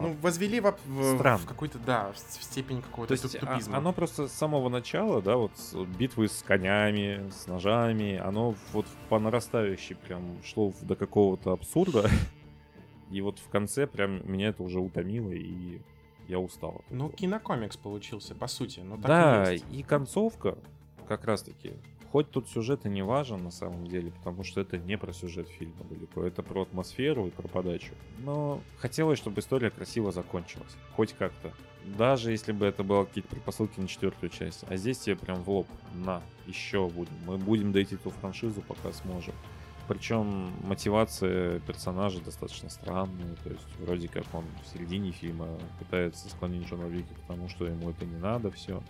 [0.00, 3.76] Ну, возвели в, в- в какой-то, да, в, степень То какого-то есть а- тупизма.
[3.76, 8.86] оно просто с самого начала, да, вот с- битвы с конями, с ножами, оно вот
[9.08, 12.08] по нарастающей прям шло до какого-то абсурда.
[13.10, 15.80] И вот в конце прям меня это уже утомило, и
[16.28, 16.76] я устал.
[16.86, 18.80] от Ну, кинокомикс получился, по сути.
[18.80, 20.56] Ну, так да, и и концовка
[21.08, 21.72] как раз-таки.
[22.12, 25.48] Хоть тут сюжет и не важен на самом деле, потому что это не про сюжет
[25.48, 27.92] фильма далеко, это про атмосферу и про подачу.
[28.18, 30.76] Но хотелось, чтобы история красиво закончилась.
[30.96, 31.52] Хоть как-то.
[31.84, 34.64] Даже если бы это было какие-то предпосылки на четвертую часть.
[34.68, 35.68] А здесь тебе прям в лоб.
[35.94, 37.12] На, еще будем.
[37.26, 39.34] Мы будем дойти эту франшизу, пока сможем.
[39.86, 43.36] Причем мотивация персонажа достаточно странная.
[43.44, 45.46] То есть вроде как он в середине фильма
[45.78, 48.82] пытается склонить Джона Вика к тому, что ему это не надо все.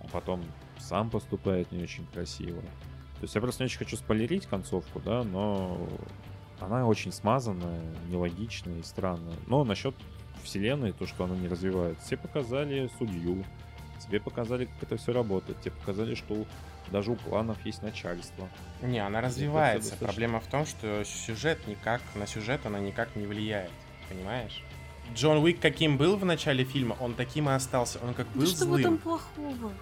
[0.00, 0.42] А потом
[0.80, 2.60] сам поступает не очень красиво.
[2.60, 5.78] То есть я просто не очень хочу спойлерить концовку, да, но
[6.60, 9.34] она очень смазанная, нелогичная и странная.
[9.46, 9.94] Но насчет
[10.42, 13.44] вселенной, то, что она не развивается, тебе показали судью,
[14.06, 16.44] тебе показали, как это все работает, тебе показали, что
[16.92, 18.48] даже у кланов есть начальство.
[18.82, 19.90] Не, она развивается.
[19.90, 23.70] достаточно- Проблема в том, что сюжет никак, на сюжет она никак не влияет.
[24.08, 24.62] Понимаешь?
[25.14, 27.98] Джон Уик каким был в начале фильма, он таким и остался.
[28.02, 28.80] Он как Да был что в злым.
[28.80, 29.72] этом плохого?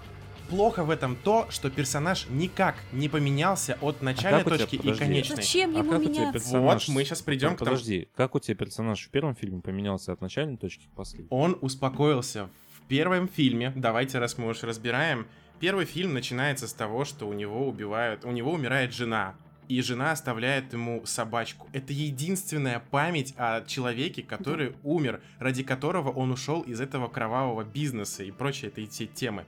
[0.49, 4.77] Плохо в этом то, что персонаж никак не поменялся от начальной А у тебя- точки
[4.77, 5.37] и конечной.
[5.37, 6.33] Зачем А ему тебя меняться?
[6.33, 6.89] персонаж...
[6.89, 10.13] Вот, мы щас придём к тому- Подожди, как у тебя персонаж в первом фильме поменялся
[10.13, 11.27] от начальной точки к последней?
[11.31, 13.73] Он успокоился в первом фильме.
[13.75, 15.27] Давайте, раз мы уж разбираем.
[15.59, 19.35] Первый фильм начинается с того, что у него убивают, у него умирает жена.
[19.69, 21.67] И жена оставляет ему собачку.
[21.73, 28.23] Это единственная память о человеке, который умер, ради которого он ушел из этого кровавого бизнеса
[28.23, 29.45] и прочие этой темы.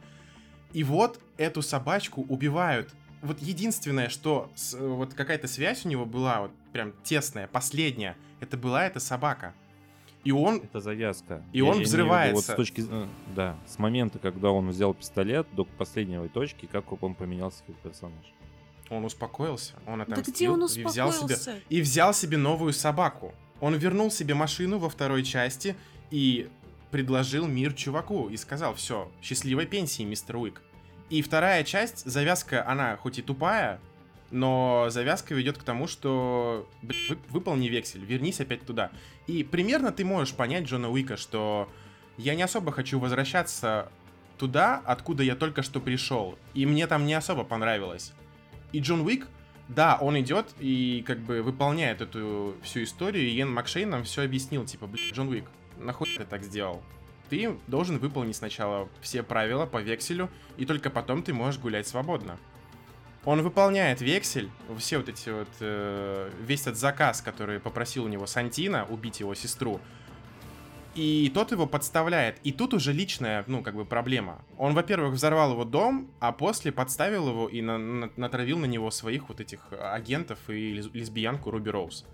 [0.73, 2.91] И вот эту собачку убивают.
[3.23, 8.57] Вот единственное, что с- вот какая-то связь у него была, вот прям тесная, последняя, это
[8.57, 9.55] была эта собака.
[10.25, 11.43] И он Это завязка.
[11.53, 12.35] И он имею в виду взрывается.
[12.35, 17.03] Вот с точки, э, да, с момента, когда он взял пистолет до последней точки, как
[17.03, 18.33] он поменялся как персонаж.
[18.91, 21.55] Он успокоился, он Да отомстил где он и взял себе успокоился?
[21.69, 23.35] и взял себе новую собаку.
[23.61, 25.77] Он вернул себе машину во второй части
[26.11, 26.49] и
[26.91, 30.63] предложил мир чуваку и сказал: все, счастливой пенсии, мистер Уик.
[31.11, 33.81] И вторая часть, завязка, она хоть и тупая,
[34.31, 38.91] но завязка ведет к тому, что блин, вы- выполни вексель, вернись опять туда.
[39.27, 41.69] И примерно ты можешь понять Джона Уика, что
[42.19, 43.91] я не особо хочу возвращаться
[44.37, 46.39] туда, откуда я только что пришел.
[46.55, 48.13] И мне там не особо понравилось.
[48.73, 49.29] И Джон Уик,
[49.69, 54.23] да, он идет и как бы выполняет эту всю историю, и Иэн Макшейн нам все
[54.23, 55.45] объяснил, типа, блин, Джон Уик,
[55.79, 56.83] нахуй ты так сделал?
[57.31, 62.39] Ты должен выполнить сначала все правила по векселю, и только потом ты можешь гулять свободно.
[63.25, 64.49] Он выполняет вексель,
[64.79, 69.35] все вот эти вот, э, весь этот заказ, который попросил у него Сантина убить его
[69.35, 69.81] сестру,
[70.95, 72.39] и тот его подставляет.
[72.43, 74.43] И тут уже личная, ну, как бы проблема.
[74.57, 78.91] Он, во-первых, взорвал его дом, а после подставил его и на- на- натравил на него
[78.91, 82.05] своих вот этих агентов и лес- лесбиянку Руби Роуз.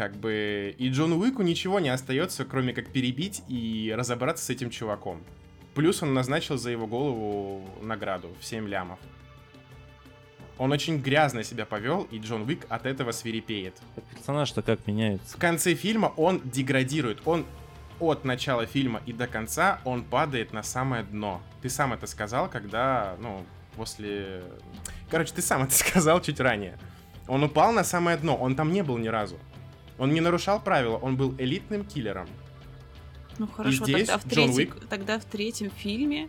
[0.00, 0.74] Как бы...
[0.78, 5.22] И Джону Уику ничего не остается, кроме как перебить и разобраться с этим чуваком.
[5.74, 8.98] Плюс он назначил за его голову награду в 7 лямов.
[10.56, 13.74] Он очень грязно себя повел, и Джон Уик от этого свирепеет.
[14.14, 15.36] Персонаж-то как меняется?
[15.36, 17.20] В конце фильма он деградирует.
[17.26, 17.44] Он
[17.98, 21.42] от начала фильма и до конца он падает на самое дно.
[21.60, 23.44] Ты сам это сказал, когда, ну,
[23.76, 24.44] после...
[25.10, 26.78] Короче, ты сам это сказал чуть ранее.
[27.28, 29.38] Он упал на самое дно, он там не был ни разу.
[30.00, 32.26] Он не нарушал правила, он был элитным киллером.
[33.38, 36.28] Ну хорошо, здесь тогда, в третьем, тогда в третьем фильме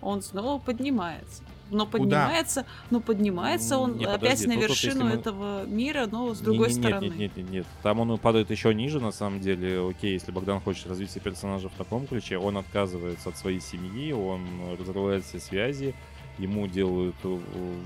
[0.00, 1.42] он снова поднимается.
[1.70, 1.98] Но Куда?
[1.98, 6.34] поднимается, но поднимается он Не, опять подожди, на ну тут вершину мы- этого мира, но
[6.34, 7.04] с другой Не- не- стороны.
[7.04, 7.66] Нет, нет, нет, нет.
[7.82, 9.86] Там он падает еще ниже, на самом деле.
[9.86, 14.46] Окей, если Богдан хочет развития персонажа в таком ключе, он отказывается от своей семьи, он
[14.78, 15.94] разрывает все связи,
[16.38, 17.28] ему делают э,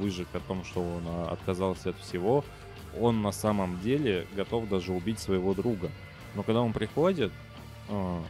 [0.01, 2.45] выжиг о том, что он а, отказался от всего.
[3.01, 5.91] Он на самом деле готов даже убить своего друга.
[6.35, 7.33] Но когда он приходит...
[7.89, 8.23] а,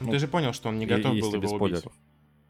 [0.00, 1.76] Ну, Ну, ты же понял, что он не и- готов если был без его убить.
[1.78, 1.92] спойлеров.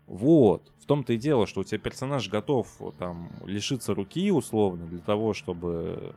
[0.07, 0.73] Вот.
[0.81, 5.35] В том-то и дело, что у тебя персонаж готов там лишиться руки условно для того,
[5.35, 6.15] чтобы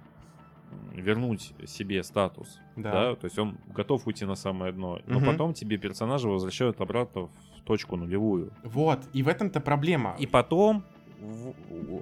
[0.94, 2.60] вернуть себе статус.
[2.76, 2.92] Да.
[2.92, 3.16] Да.
[3.16, 5.00] То есть он готов уйти на самое дно.
[5.06, 5.26] Но Мгм.
[5.32, 7.28] потом тебе персонажа возвращают обратно
[7.58, 8.52] в точку нулевую.
[8.64, 10.16] Вот, и в этом-то проблема.
[10.20, 10.84] И потом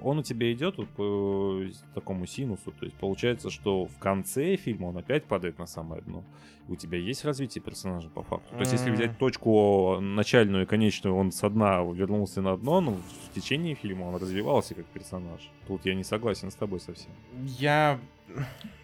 [0.02, 1.62] он у тебя идет вот по
[1.94, 2.72] такому синусу.
[2.72, 6.24] То есть получается, что в конце фильма он опять падает на самое дно.
[6.68, 8.54] У тебя есть развитие персонажа по факту.
[8.54, 12.92] То есть если взять точку начальную и конечную, он со дна вернулся на дно, но
[12.92, 15.50] в течение фильма он развивался как персонаж.
[15.66, 17.12] Тут я не согласен с тобой совсем.
[17.58, 17.98] Я...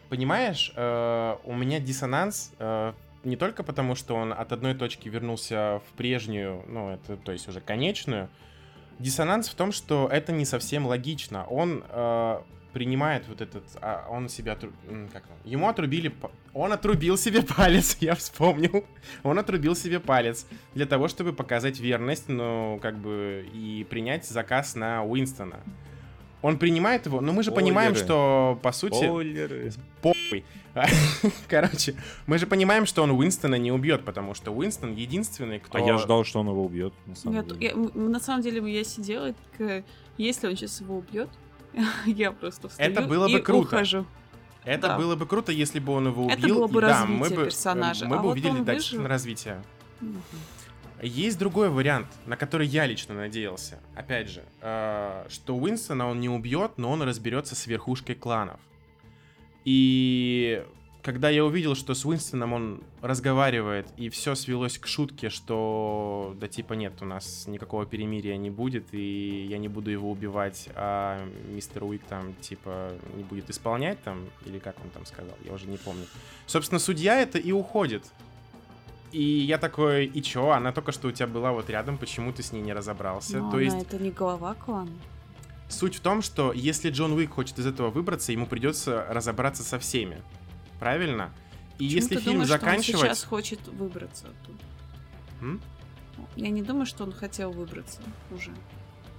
[0.08, 5.82] Понимаешь, э, у меня диссонанс э, не только потому, что он от одной точки вернулся
[5.86, 8.28] в прежнюю, ну, это, то есть уже конечную.
[8.98, 11.44] Диссонанс в том, что это не совсем логично.
[11.44, 12.40] Он э,
[12.72, 13.64] принимает вот этот...
[13.80, 14.56] а, он себя...
[15.12, 15.24] Как?
[15.44, 16.12] Ему отрубили...
[16.52, 18.84] Он отрубил себе палец, я вспомнил.
[19.22, 24.74] Он отрубил себе палец для того, чтобы показать верность, ну, как бы, и принять заказ
[24.74, 25.60] на Уинстона.
[26.42, 28.06] Он принимает его, но мы же понимаем, Спойлеры.
[28.06, 28.94] что, по сути...
[29.04, 29.72] Спойлеры.
[30.02, 30.44] Похуй.
[31.48, 31.94] Короче,
[32.26, 35.78] мы же понимаем, что он Уинстона не убьет, потому что Уинстон единственный, кто...
[35.78, 37.66] А я ждал, что он его убьет, на самом Я- деле.
[37.94, 39.84] я- на самом деле я сидела, и такая,
[40.16, 41.28] если он сейчас его убьет,
[42.06, 43.66] я просто встаю Это было бы и круто.
[43.76, 44.06] ухожу.
[44.64, 44.98] Это Да.
[44.98, 46.36] было бы круто, если бы он его убил.
[46.36, 48.06] Это было бы и да, развитие мы бы, персонажа.
[48.06, 49.08] Мы А бы вот увидели дальше выжил.
[49.08, 49.62] развитие.
[50.00, 50.22] Мгм.
[51.00, 53.78] Есть другой вариант, на который я лично надеялся.
[53.94, 58.58] Опять же, э, что Уинстона он не убьет, но он разберется с верхушкой кланов.
[59.64, 60.64] И
[61.02, 66.48] когда я увидел, что с Уинстоном он разговаривает, и все свелось к шутке, что да
[66.48, 71.24] типа нет, у нас никакого перемирия не будет, и я не буду его убивать, а
[71.48, 75.66] мистер Уик там типа не будет исполнять там, или как он там сказал, я уже
[75.66, 76.04] не помню.
[76.46, 78.04] Собственно, судья это и уходит.
[79.12, 82.42] И я такой, и чё, она только что у тебя была вот рядом, почему ты
[82.42, 83.38] с ней не разобрался?
[83.38, 84.90] Но То она есть это не глава клана.
[85.68, 89.78] суть в том, что если Джон Уик хочет из этого выбраться, ему придется разобраться со
[89.78, 90.22] всеми.
[90.78, 91.30] Правильно?
[91.78, 93.00] И Почему если ты фильм думаешь, что он заканчивать...
[93.00, 94.58] сейчас хочет выбраться оттуда?
[95.40, 95.60] М?
[96.36, 98.00] Я не думаю, что он хотел выбраться
[98.30, 98.52] уже.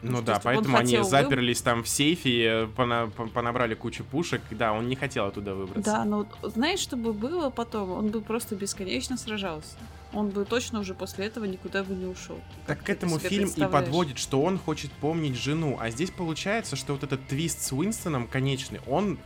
[0.01, 4.41] Ну да, поэтому они заперлись там в сейфе, э, пона- пон- понабрали кучу пушек.
[4.51, 5.91] Да, он не хотел оттуда выбраться.
[5.91, 7.91] Да, но знаешь, что бы было потом?
[7.91, 9.75] Он бы просто бесконечно сражался.
[10.13, 12.39] Он бы точно уже после этого никуда бы не ушел.
[12.65, 15.77] Так к этому фильм и подводит, что он хочет помнить жену.
[15.81, 19.17] А здесь получается, что вот этот твист с Уинстоном конечный, он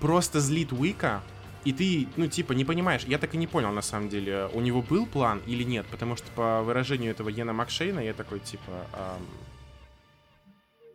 [0.00, 1.22] просто злит Уика,
[1.64, 3.04] и ты, ну, типа, не понимаешь.
[3.06, 6.16] Я так и не понял, на самом деле, у него был план или нет, потому
[6.16, 9.22] что по выражению этого Йена Макшейна я такой, типа, ам,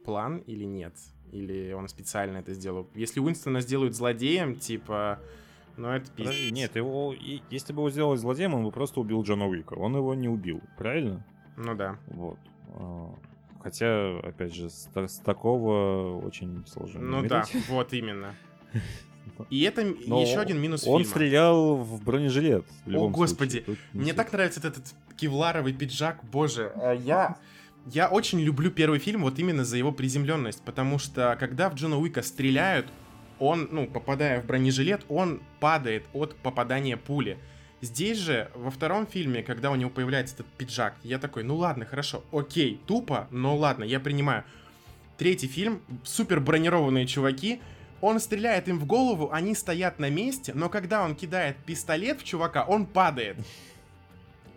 [0.07, 0.93] план или нет?
[1.33, 2.87] Или он специально это сделал?
[2.95, 5.19] Если Уинстона сделают злодеем, типа,
[5.75, 6.55] ну, это Подожди, пиздец.
[6.55, 9.73] нет, его, и- если бы его сделали злодеем, он бы просто убил Джона Уика.
[9.73, 11.25] Он его не убил, правильно?
[11.57, 11.97] Ну да.
[12.07, 12.39] Вот.
[12.69, 13.13] А,
[13.61, 17.01] Хотя, опять же, с, с такого очень сложно.
[17.01, 17.29] Ну умереть.
[17.31, 18.33] да, вот именно.
[19.49, 21.11] И это Но еще один минус Он фильма.
[21.15, 22.65] стрелял в бронежилет.
[22.85, 23.63] в любом господи, случае.
[23.65, 26.71] Тут Мне так нравится этот, этот кевларовый пиджак, боже.
[26.75, 27.37] а Я,
[27.91, 31.97] я очень люблю первый фильм вот именно за его приземленность, потому что когда в Джона
[31.97, 32.87] Уика стреляют,
[33.39, 37.37] он, ну, попадая в бронежилет, он падает от попадания пули.
[37.81, 41.85] Здесь же, во втором фильме, когда у него появляется этот пиджак, я такой, ну ладно,
[41.85, 44.43] хорошо, окей, тупо, но ладно, я принимаю.
[45.17, 47.61] Третий фильм, супер бронированные чуваки,
[48.01, 52.23] он стреляет им в голову, они стоят на месте, но когда он кидает пистолет в
[52.23, 53.37] чувака, он падает.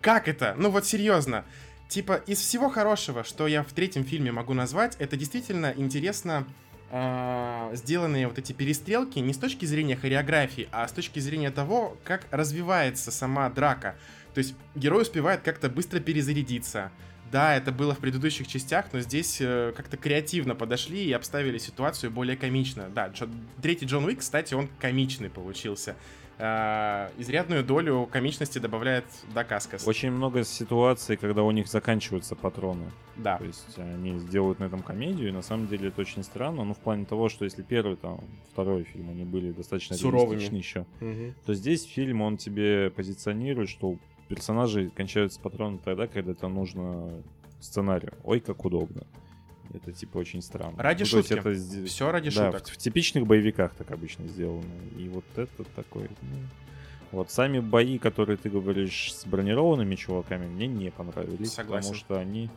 [0.01, 0.55] Как это?
[0.57, 1.45] Ну вот серьезно.
[1.91, 6.47] Типа, из всего хорошего, что я в третьем фильме могу назвать, это действительно интересно
[6.89, 11.97] а, сделанные вот эти перестрелки не с точки зрения хореографии, а с точки зрения того,
[12.05, 13.97] как развивается сама драка.
[14.33, 16.93] То есть герой успевает как-то быстро перезарядиться.
[17.29, 22.09] Да, это было в предыдущих частях, но здесь э, как-то креативно подошли и обставили ситуацию
[22.09, 22.89] более комично.
[22.95, 23.29] Да, Джо-
[23.61, 25.97] третий Джон Уик, кстати, он комичный получился.
[26.41, 29.87] Э, изрядную долю комичности добавляет Дакаскас.
[29.87, 32.91] Очень много ситуаций, когда у них заканчиваются патроны.
[33.15, 33.37] Да.
[33.37, 36.63] То есть они сделают на этом комедию, и на самом деле это очень странно.
[36.63, 38.19] Ну, в плане того, что если первый, там,
[38.51, 40.41] второй фильм, они были достаточно Суровыми.
[40.57, 41.35] еще, Мгм.
[41.45, 47.21] то здесь фильм, он тебе позиционирует, что у персонажей кончаются патроны тогда, когда это нужно
[47.59, 48.13] сценарию.
[48.23, 49.05] Ой, как удобно.
[49.73, 50.81] Это, типа, очень странно.
[50.81, 51.39] Ради Ну, то есть шутки.
[51.79, 52.67] это Все ради да, шуток.
[52.67, 54.63] В, в типичных боевиках так обычно сделано.
[54.97, 56.09] И вот это такой...
[56.21, 56.37] ну,
[57.11, 61.53] Вот сами бои, которые ты говоришь с бронированными чуваками, мне не понравились.
[61.53, 61.89] Согласен.
[61.89, 62.49] Потому что они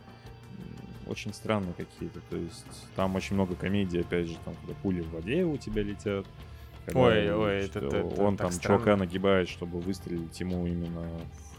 [1.06, 2.20] очень странные какие-то.
[2.30, 2.64] То есть
[2.96, 6.26] там очень много комедий, опять же, там, когда пули в воде у тебя летят.
[6.92, 8.78] Ой, ой, что это- это он там странно.
[8.78, 11.08] чувака нагибает, чтобы выстрелить ему именно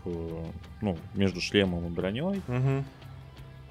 [0.04, 0.46] в,
[0.82, 2.42] ну, между шлемом и броней.
[2.48, 2.86] Мгм.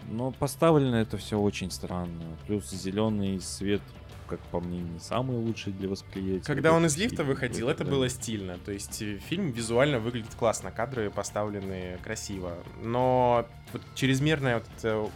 [0.08, 2.24] Но поставлено это все очень странно.
[2.46, 3.80] Плюс зеленый свет,
[4.28, 6.44] как по мне, не самый лучший для восприятия.
[6.44, 8.58] Когда он из лифта выходил, это так было стильно.
[8.58, 12.58] То есть э, фильм визуально выглядит классно, кадры поставлены красиво.
[12.82, 15.10] Но вот чрезмерное вот это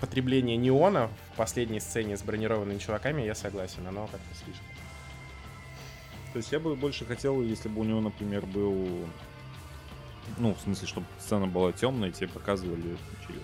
[0.00, 4.66] потребление неона в последней сцене с бронированными чуваками, я согласен, оно как-то слишком.
[6.32, 9.06] То есть я бы больше хотел, если бы у него, например, был...
[10.36, 13.42] Ну, в смысле, чтобы сцена была темная, и тебе показывали через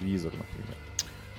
[0.00, 0.76] визор, например.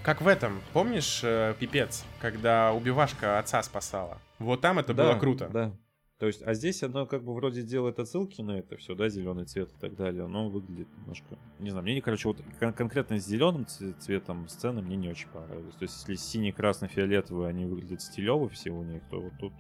[0.04, 4.18] Как в этом, помнишь, э, пипец, когда убивашка отца спасала?
[4.40, 5.50] Вот там это было круто.
[5.52, 5.74] Да.
[6.20, 9.46] То есть, а здесь оно как бы вроде делает отсылки на это все, да, зеленый
[9.46, 13.26] цвет и так далее, но выглядит немножко, не знаю, мне, короче, вот кон- конкретно с
[13.26, 15.76] зеленым цветом сцены мне не очень понравились.
[15.76, 19.54] То есть, если синий, красный, фиолетовый, они выглядят стилево все у них, то вот тут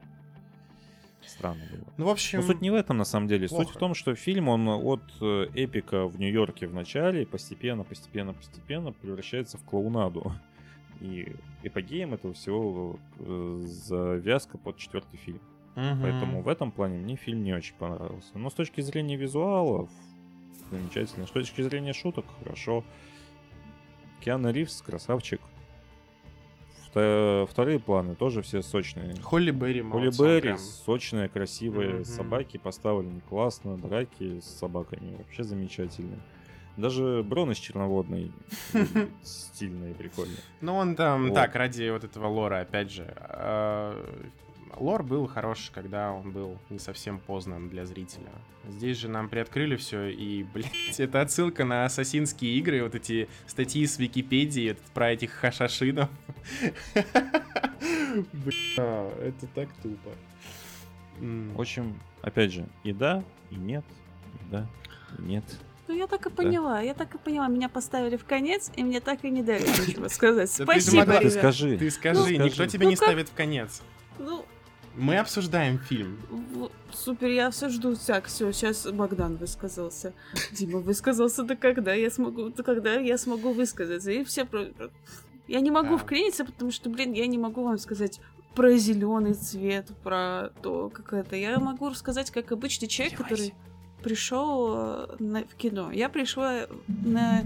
[1.28, 1.93] странно было.
[1.97, 3.47] Ну, в общем, Но суть не в этом, на самом деле.
[3.47, 3.74] Суть плохо.
[3.74, 8.91] в том, что фильм, он от э, эпика в Нью-Йорке в начале постепенно, постепенно, постепенно
[8.91, 10.34] превращается в клоунаду.
[11.01, 15.39] И эпогеем этого всего э, завязка под четвертый фильм.
[15.76, 16.01] мгм.
[16.01, 18.38] Поэтому в этом плане мне фильм не очень понравился.
[18.38, 19.89] Но с точки зрения визуалов,
[20.72, 21.26] замечательно.
[21.26, 22.84] С точки зрения шуток, хорошо.
[24.20, 25.39] Киану Ривз, красавчик.
[26.92, 29.16] Вто- Вторые планы тоже все сочные.
[29.22, 32.06] Холли Берри, Холли Берри, сочные, красивые Мгм.
[32.06, 36.20] собаки поставлены классно, драки с собаками вообще замечательные.
[36.78, 38.32] Даже Брон из Черноводной
[38.74, 40.38] выглядит стильно и прикольно.
[40.62, 41.36] Ну, он там, Вот.
[41.36, 43.14] так, ради вот этого лора, опять же.
[44.78, 48.30] Лор был хорош, когда он был не совсем познан для зрителя.
[48.67, 53.86] Здесь же нам приоткрыли все, и, блядь, это отсылка на ассасинские игры, вот эти статьи
[53.86, 56.09] с Википедии про этих хашашинов.
[58.34, 60.11] Бля, это так тупо.
[61.20, 63.84] В общем, опять же, и да, и нет,
[64.36, 64.67] и да,
[65.17, 65.43] и нет.
[65.88, 67.47] Ну, я так и поняла, я так и поняла.
[67.47, 70.53] Меня поставили в конец, и мне так и не дали ничего сказать.
[70.59, 71.78] Да Спасибо, Ты скажи.
[71.78, 73.05] Ты скажи, Ну, никто тебя Ну не как?
[73.05, 73.82] ставит в конец.
[74.20, 74.45] Ну,
[75.00, 76.18] Мы обсуждаем фильм.
[76.91, 77.95] супер, я все жду.
[77.95, 80.14] Так, все, сейчас Богдан высказался.
[80.52, 84.12] Дима высказался, да когда я смогу, да когда я смогу высказаться.
[84.12, 84.68] И все про...
[85.47, 85.97] Я не могу Да.
[85.97, 88.20] вклиниться, потому что, блин, я не могу вам сказать
[88.56, 91.36] про зеленый цвет, про то, как это.
[91.38, 93.54] Я могу рассказать, как обычный человек, который
[94.04, 95.91] пришел э, на- в кино.
[95.91, 97.43] Я пришла на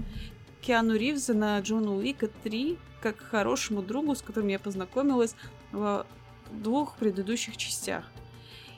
[0.60, 5.36] Киану Ривза, на Джона Уика 3, как к хорошему другу, с которым я познакомилась
[5.72, 6.04] в
[6.50, 8.04] двух предыдущих частях.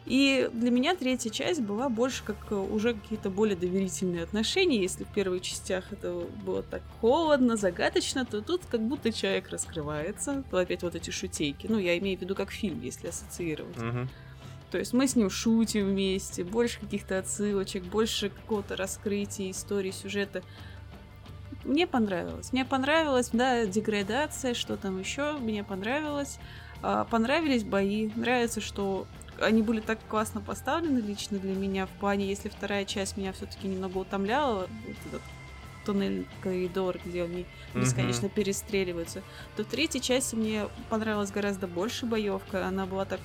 [0.07, 4.81] И для меня третья часть была больше как э, уже какие-то более доверительные отношения.
[4.81, 10.45] Если в первых частях это было так холодно, загадочно, то тут как будто человек раскрывается.
[10.49, 11.67] То опять вот эти шутейки.
[11.69, 13.77] Ну, я имею в виду как фильм, если ассоциировать.
[14.71, 20.43] То есть мы с ним шутим вместе, больше каких-то отсылочек, больше какого-то раскрытия истории, сюжета.
[21.65, 22.53] Мне понравилось.
[22.53, 25.33] Мне понравилась, да, деградация, что там еще.
[25.39, 26.39] Мне понравилось.
[26.83, 28.11] А, понравились бои.
[28.17, 29.07] Нравится, что
[29.41, 33.69] они были так классно поставлены лично для меня в плане, если вторая часть меня все-таки
[33.69, 35.23] немного утомляла, вот этот
[35.85, 39.23] туннель, коридор, где они бесконечно перестреливаются,
[39.57, 42.67] то в третьей части мне понравилась гораздо больше боевка.
[42.67, 43.21] Она была так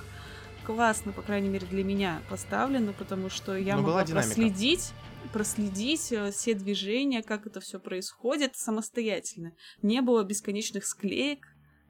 [0.66, 4.91] классно, по крайней мере, для меня поставлена, потому что я Ну, была могла проследить
[5.34, 9.54] проследить э, все движения, как это все происходит самостоятельно.
[9.82, 11.47] Не было бесконечных склеек,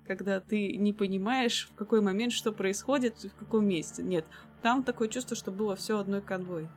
[0.07, 4.03] когда ты не понимаешь, в какой момент что происходит, в каком месте.
[4.03, 4.25] Нет,
[4.61, 6.67] там такое чувство, что было все одной конвой.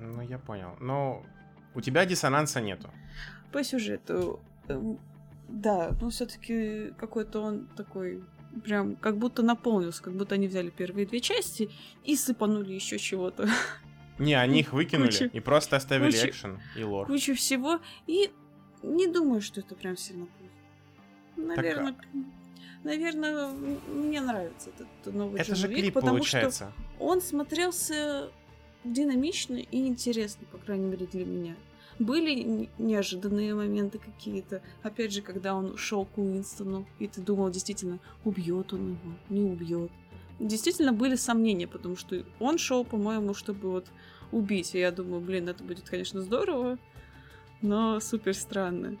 [0.00, 0.76] Ну, я понял.
[0.80, 1.24] Но
[1.74, 2.90] у тебя диссонанса нету.
[3.52, 4.98] По сюжету, эм,
[5.48, 8.22] да, ну все-таки какой-то он такой
[8.64, 11.70] прям как будто наполнился, как будто они взяли первые две части
[12.04, 13.48] и сыпанули еще чего-то.
[14.18, 17.06] Не, они их выкинули Куча- и просто оставили куча- экшен и лор.
[17.06, 17.80] кучу всего.
[18.06, 18.30] И
[18.82, 20.52] не думаю, что это прям сильно плохо.
[21.36, 21.94] Наверное,
[22.84, 26.72] наверное, м- мне нравится этот новый Это же клип потому получается.
[26.98, 28.30] что Он смотрелся
[28.84, 31.56] динамично и интересно, по крайней мере, для меня.
[31.98, 34.62] Были неожиданные моменты какие-то.
[34.82, 38.98] Опять же, когда он шел к Уинстону, и ты думал, действительно, убьет он его,
[39.30, 39.90] не убьет.
[40.38, 43.86] Действительно были сомнения, потому что он шел, по-моему, чтобы вот
[44.30, 44.74] убить.
[44.74, 46.78] И я думаю, блин, это будет, конечно, здорово,
[47.62, 48.96] но супер странно.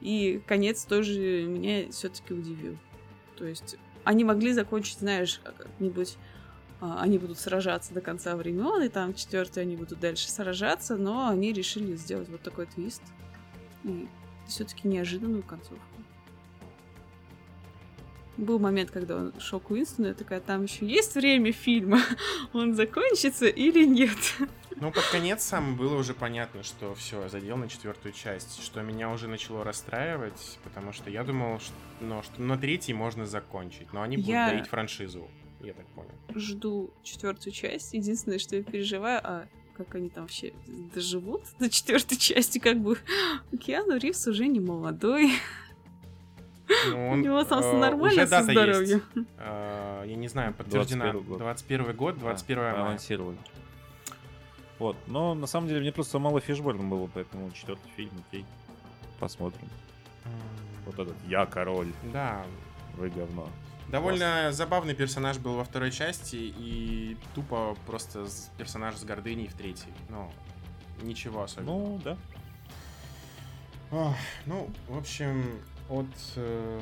[0.00, 2.76] И конец тоже меня все-таки удивил.
[3.36, 6.16] То есть они могли закончить, знаешь, как-нибудь
[6.80, 11.28] а, они будут сражаться до конца времен, и там четвертый они будут дальше сражаться, но
[11.28, 13.02] они решили сделать вот такой твист.
[13.84, 14.06] И
[14.46, 15.84] все-таки неожиданную концовку.
[18.36, 22.00] Был момент, когда он шел к Уинстону, я такая, там еще есть время фильма,
[22.52, 24.18] он закончится или нет?
[24.78, 29.10] Ну, под конец сам было уже понятно, что все, задел на четвертую часть, что меня
[29.10, 34.02] уже начало расстраивать, потому что я думал, что, ну, что на третий можно закончить, но
[34.02, 34.50] они будут я...
[34.50, 35.28] доить франшизу
[35.66, 36.10] я так понял.
[36.34, 37.92] Жду четвертую часть.
[37.92, 39.46] Единственное, что я переживаю, а
[39.76, 40.52] как они там вообще
[40.94, 42.98] доживут до четвертой части, как бы
[43.60, 45.32] Киану Ривз уже не молодой.
[46.88, 49.02] Ну, он, У него там э, нормально со здоровьем.
[49.38, 51.12] Э, я не знаю, подтверждена.
[51.12, 52.84] 21 год, 21 да, мая.
[52.86, 53.38] Анонсировали.
[54.78, 58.44] Вот, но на самом деле мне просто мало фишборна было, поэтому четвертый фильм, окей.
[59.18, 59.68] Посмотрим.
[60.84, 61.92] Вот этот Я король.
[62.12, 62.44] Да.
[62.96, 63.48] Вы говно.
[63.88, 64.56] Довольно Класс.
[64.56, 68.26] забавный персонаж был во второй части, и тупо просто
[68.58, 69.92] персонаж с гордыней в третьей.
[70.08, 70.30] Ну,
[71.02, 71.78] ничего особенного.
[71.78, 72.16] Ну, да.
[73.92, 74.16] Ох,
[74.46, 76.80] ну, в общем, от э,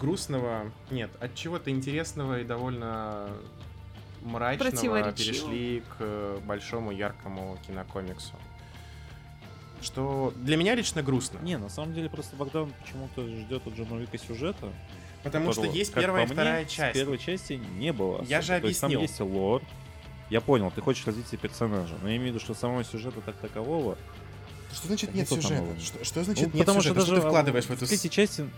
[0.00, 3.28] грустного, нет, от чего-то интересного и довольно
[4.24, 8.32] мрачного перешли к большому яркому кинокомиксу.
[9.82, 11.38] Что для меня лично грустно.
[11.42, 14.72] Не, на самом деле просто Богдан почему-то ждет от Джона Вика сюжета.
[15.22, 16.94] Потому что есть первая и вторая часть.
[16.94, 18.22] первой части не было.
[18.24, 18.98] Я же объяснил.
[18.98, 19.62] То есть там есть лор.
[20.30, 23.36] Я понял, ты хочешь развитие персонажа, но я имею в виду, что самого сюжета так
[23.36, 23.98] такового.
[24.72, 25.78] Что значит нет сюжета?
[25.78, 27.00] Что, что значит ну, нет потому сюжета?
[27.00, 27.84] Что, даже, что ты вкладываешь в эту...
[27.84, 28.48] В третьей части,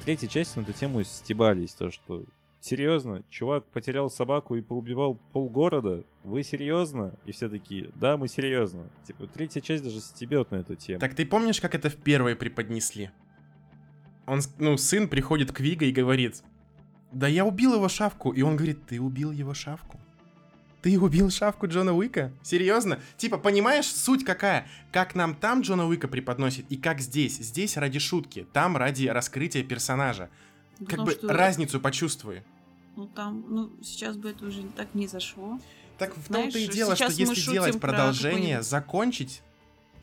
[0.00, 2.24] в третьей части на эту тему стебались, то что
[2.66, 7.14] серьезно, чувак потерял собаку и поубивал полгорода, вы серьезно?
[7.24, 8.90] И все такие, да, мы серьезно.
[9.06, 11.00] Типа, третья часть даже стебет на эту тему.
[11.00, 13.10] Так ты помнишь, как это в первой преподнесли?
[14.26, 16.42] он, ну, сын приходит к Вига и говорит,
[17.12, 18.32] да я убил его шавку.
[18.32, 20.00] И он говорит, ты убил его шавку?
[20.82, 22.32] Ты убил шавку Джона Уика?
[22.42, 23.00] Серьезно?
[23.16, 24.68] Типа, понимаешь, суть какая?
[24.92, 27.38] Как нам там Джона Уика преподносит и как здесь?
[27.38, 30.28] Здесь ради шутки, там ради раскрытия персонажа.
[30.78, 31.32] Потому как бы что...
[31.32, 32.42] разницу почувствуй.
[32.96, 35.58] Ну там, ну сейчас бы это уже так не зашло.
[35.98, 39.42] Так в том-то и дело, что если делать продолжение, закончить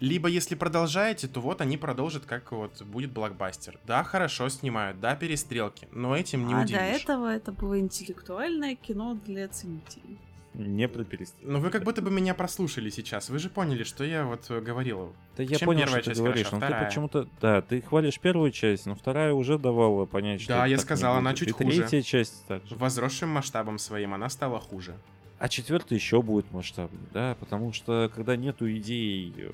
[0.04, 3.80] либо если продолжаете, то вот они продолжат, как вот будет блокбастер.
[3.88, 6.82] Да, хорошо снимают, да, перестрелки, но этим не а удивишь.
[6.82, 10.20] А до этого это было интеллектуальное кино для ценителей.
[10.54, 11.52] Не про перестрелки.
[11.52, 13.30] Ну вы как будто бы меня прослушали сейчас.
[13.30, 15.14] Вы же поняли, что я вот э, говорил.
[15.36, 16.82] Да я Чем понял, первая что часть ты говоришь, хороша, но вторая?
[16.84, 17.28] ты почему-то...
[17.42, 20.54] Да, ты хвалишь первую часть, но вторая уже давала понять, что...
[20.54, 21.82] Да, я сказал, она чуть И хуже.
[21.82, 22.76] третья часть также.
[22.76, 24.96] Возросшим масштабом своим она стала хуже.
[25.40, 29.52] А четвертая еще будет масштабнее, да, потому что когда нету идей э,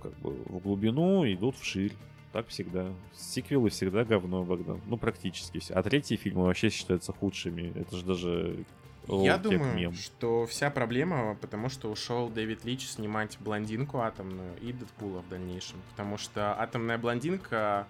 [0.00, 1.92] как бы в глубину, идут вширь.
[2.32, 2.92] Так всегда.
[3.14, 4.80] Сиквелы всегда говно, Богдан.
[4.86, 5.72] Ну, практически все.
[5.72, 7.72] А третьи фильмы вообще считаются худшими.
[7.74, 8.64] Это же даже
[9.08, 9.94] я думаю, мем.
[9.94, 15.78] что вся проблема, потому что ушел Дэвид Лич снимать блондинку атомную и Дэдпула в дальнейшем.
[15.90, 17.86] Потому что атомная блондинка,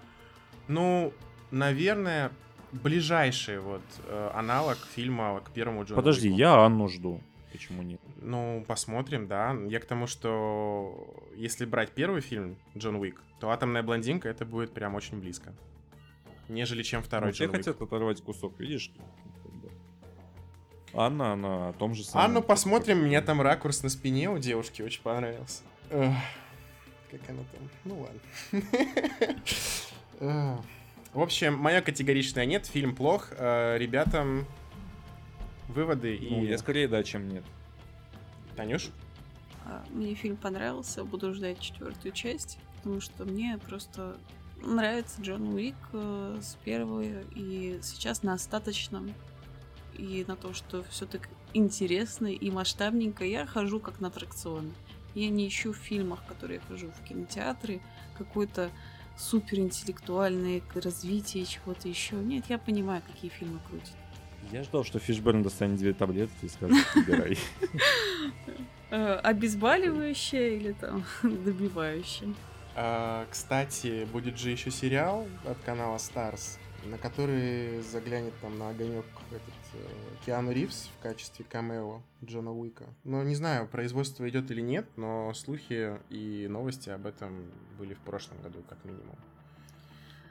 [0.69, 1.13] ну,
[1.51, 2.31] наверное,
[2.73, 6.39] ближайший вот э, аналог фильма к первому Джону Подожди, Уику.
[6.39, 7.21] я Анну жду.
[7.53, 8.01] Почему нет?
[8.21, 9.57] Ну, посмотрим, да.
[9.69, 14.73] Я к тому, что если брать первый фильм Джон Уик, то «Атомная блондинка» это будет
[14.73, 15.55] прям очень близко.
[16.49, 18.93] Нежели чем второй ну, Джон Я хотел попорвать кусок, видишь?
[20.97, 22.25] Анна, она о том же самом.
[22.25, 25.63] Анну посмотрим, мне там ракурс на спине у девушки очень понравился.
[25.91, 26.15] Эх,
[27.11, 27.69] как она там?
[27.85, 28.07] Ну
[30.21, 30.63] ладно.
[31.13, 33.29] В общем, мое категоричное нет, фильм плох.
[33.39, 34.47] Э, ребятам
[35.69, 36.49] выводы ну, и...
[36.49, 37.45] я скорее да, чем нет.
[38.55, 38.91] Танюш?
[39.65, 44.17] А, мне фильм понравился, буду ждать четвертую часть, потому что мне просто
[44.63, 49.13] нравится Джон Уик э, с первой, и сейчас на остаточном,
[49.97, 54.73] и на то, что все так интересно и масштабненько, я хожу как на аттракционы.
[55.15, 57.81] Я не ищу в фильмах, которые я хожу в кинотеатры,
[58.19, 58.71] какой-то
[59.17, 62.17] суперинтеллектуальное развитие чего-то еще.
[62.17, 63.95] Нет, я понимаю, какие фильмы крутят.
[64.53, 67.39] Я ждал, что Фишберн достанет две таблетки и скажет, выбирай.
[68.91, 72.33] Э, обезболивающее или там добивающее?
[72.77, 76.59] А, кстати, будет же еще сериал от канала Stars.
[76.85, 79.55] на который заглянет там на огонек этот
[80.25, 82.85] Киану Ривз в качестве камео Джона Уика.
[83.05, 88.01] Но не знаю, производство идет или нет, но слухи и новости об этом были в
[88.01, 89.17] прошлом году, как минимум.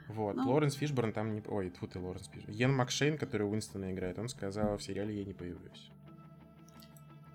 [0.08, 0.48] Вот, Ну.
[0.48, 1.42] Лоренс Фишборн там не...
[1.48, 2.54] Ой, тут и Лоренс Фишборн.
[2.54, 5.90] Йен Макшейн, который Уинстона играет, он сказал, в сериале я не появлюсь.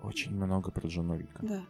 [0.02, 1.38] Очень много про Джона Уика.
[1.42, 1.64] Да.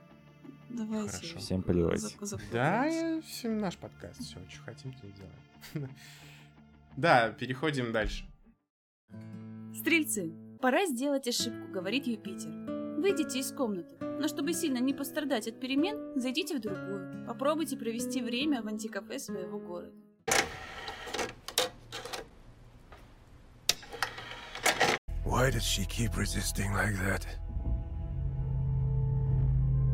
[0.71, 1.11] Давайте.
[1.17, 1.39] Хорошо.
[1.39, 2.03] Всем плевать.
[2.03, 2.97] Да, закрываемся.
[2.99, 5.91] я, все, наш подкаст, все, что хотим, то и делаем.
[6.97, 8.27] Да, переходим дальше.
[9.75, 12.51] Стрельцы, пора сделать ошибку, говорит Юпитер.
[12.99, 17.27] Выйдите из комнаты, но чтобы сильно не пострадать от перемен, зайдите в другую.
[17.27, 19.93] Попробуйте провести время в антикафе своего города.
[25.25, 27.27] Why does she keep resisting like that?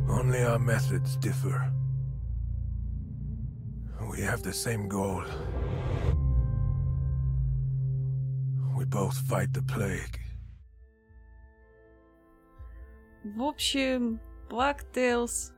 [0.08, 1.72] Only our methods differ.
[4.10, 5.22] We have the same goal.
[8.90, 10.18] Both fight the plague.
[13.24, 15.52] В общем, Black Tales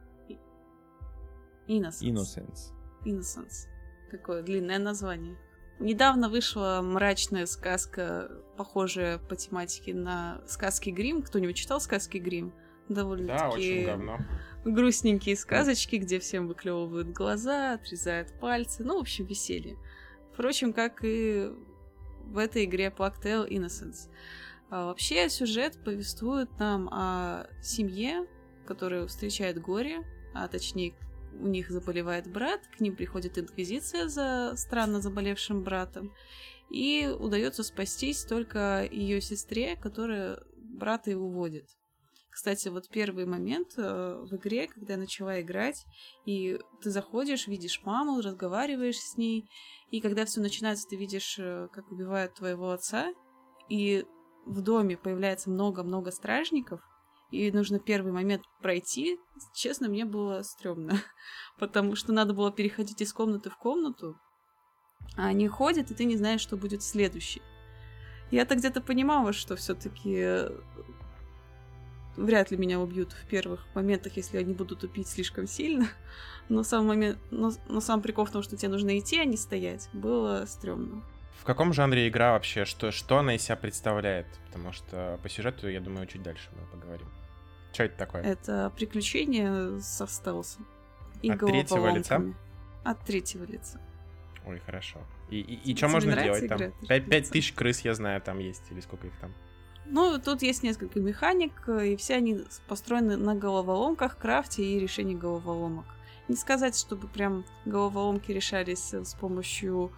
[1.68, 2.02] Innocence.
[2.02, 2.72] Innocence.
[3.04, 3.68] Innocence.
[4.10, 5.36] Такое длинное название.
[5.78, 11.22] Недавно вышла мрачная сказка, похожая по тематике на сказки Грим.
[11.22, 12.52] Кто-нибудь читал сказки Грим?
[12.88, 14.18] Довольно Да, очень давно.
[14.64, 18.82] грустненькие сказочки, где всем выклевывают глаза, отрезают пальцы.
[18.82, 19.78] Ну, в общем, веселье.
[20.32, 21.50] Впрочем, как и
[22.30, 24.08] в этой игре Plague Tale Innocence.
[24.70, 28.26] А вообще сюжет повествует нам о семье,
[28.66, 30.94] которая встречает горе, а точнее
[31.32, 36.12] у них заболевает брат, к ним приходит инквизиция за странно заболевшим братом,
[36.70, 41.66] и удается спастись только ее сестре, которая брата и уводит.
[42.30, 45.84] Кстати, вот первый момент э, в игре, когда я начала играть,
[46.24, 49.48] и ты заходишь, видишь маму, разговариваешь с ней,
[49.90, 53.12] и когда все начинается, ты видишь, э, как убивают твоего отца,
[53.68, 54.04] и
[54.46, 56.80] в доме появляется много-много стражников,
[57.30, 59.18] и нужно первый момент пройти,
[59.54, 61.00] честно, мне было стрёмно,
[61.58, 64.16] потому что надо было переходить из комнаты в комнату,
[65.16, 67.42] а они ходят, и ты не знаешь, что будет следующий.
[68.30, 70.46] Я-то где-то понимала, что все таки
[72.16, 75.88] вряд ли меня убьют в первых моментах, если они будут тупить слишком сильно.
[76.48, 79.36] Но сам момент, но, но сам прикол в том, что тебе нужно идти, а не
[79.36, 81.04] стоять, было стрёмно.
[81.38, 82.64] В каком жанре игра вообще?
[82.64, 84.26] Что, что она из себя представляет?
[84.46, 87.06] Потому что по сюжету, я думаю, чуть дальше мы поговорим.
[87.72, 88.22] Что это такое?
[88.22, 90.66] Это приключение со стелсом.
[91.22, 92.22] И От третьего лица?
[92.82, 93.80] От третьего лица.
[94.44, 94.98] Ой, хорошо.
[95.30, 96.58] И, и, и что можно делать там?
[96.58, 99.32] игра от Пять, тысяч крыс, я знаю, там есть, или сколько их там.
[99.86, 105.14] Ну, тут есть несколько механик, э, и все они построены на головоломках, крафте и решении
[105.14, 105.86] головоломок.
[106.28, 109.90] Не сказать, чтобы прям головоломки решались э, с помощью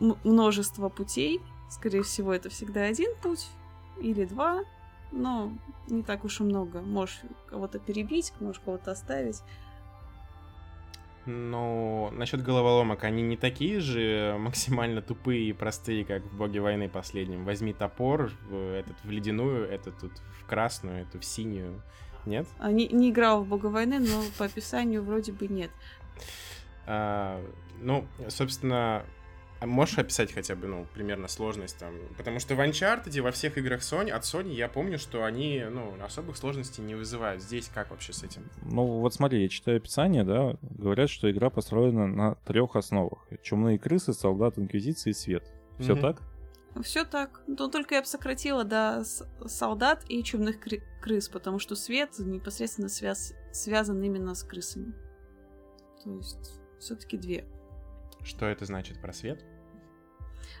[0.00, 1.40] м- множества путей.
[1.70, 3.46] Скорее всего, это всегда один путь
[4.00, 4.64] или два,
[5.12, 5.52] но
[5.88, 6.80] не так уж и много.
[6.80, 9.42] Можешь кого-то перебить, можешь кого-то оставить.
[11.26, 16.88] Но насчет головоломок, они не такие же максимально тупые и простые, как в Боге войны
[16.88, 17.44] последнем.
[17.44, 21.82] Возьми топор, этот в ледяную, этот тут в красную, эту в синюю.
[22.26, 22.46] Нет?
[22.58, 25.70] А, Не, не играл в Бога войны, но по описанию вроде бы нет.
[26.86, 27.42] А,
[27.80, 29.04] ну, собственно,
[29.60, 31.94] а можешь описать хотя бы, ну, примерно сложность там?
[32.16, 35.94] Потому что в Uncharted, во всех играх Sony, от Sony я помню, что они, ну,
[36.02, 37.42] особых сложностей не вызывают.
[37.42, 38.48] Здесь как вообще с этим?
[38.62, 43.26] Ну вот смотри, я читаю описание, да, говорят, что игра построена на трех основах.
[43.42, 45.44] Чумные крысы, солдат Инквизиции и свет.
[45.78, 46.00] Все Мгм.
[46.02, 46.22] так?
[46.82, 47.42] Все так.
[47.48, 52.10] Но только я бы сократила до с- солдат и чумных кры- крыс, потому что свет
[52.18, 54.94] непосредственно связ- связан именно с крысами.
[56.04, 57.44] То есть все-таки две.
[58.24, 59.44] Что это значит про свет?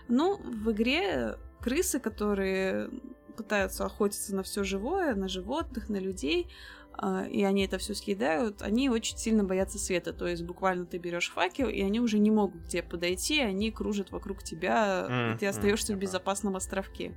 [0.08, 2.90] Ну, в игре крысы, которые
[3.36, 6.48] пытаются охотиться на все живое, на животных, на людей,
[6.92, 10.12] а, и они это все съедают, они очень сильно боятся света.
[10.12, 13.70] То есть буквально ты берешь факел, и они уже не могут к тебе подойти, они
[13.70, 17.14] кружат вокруг тебя, М, и ты остаешься я в безопасном островке.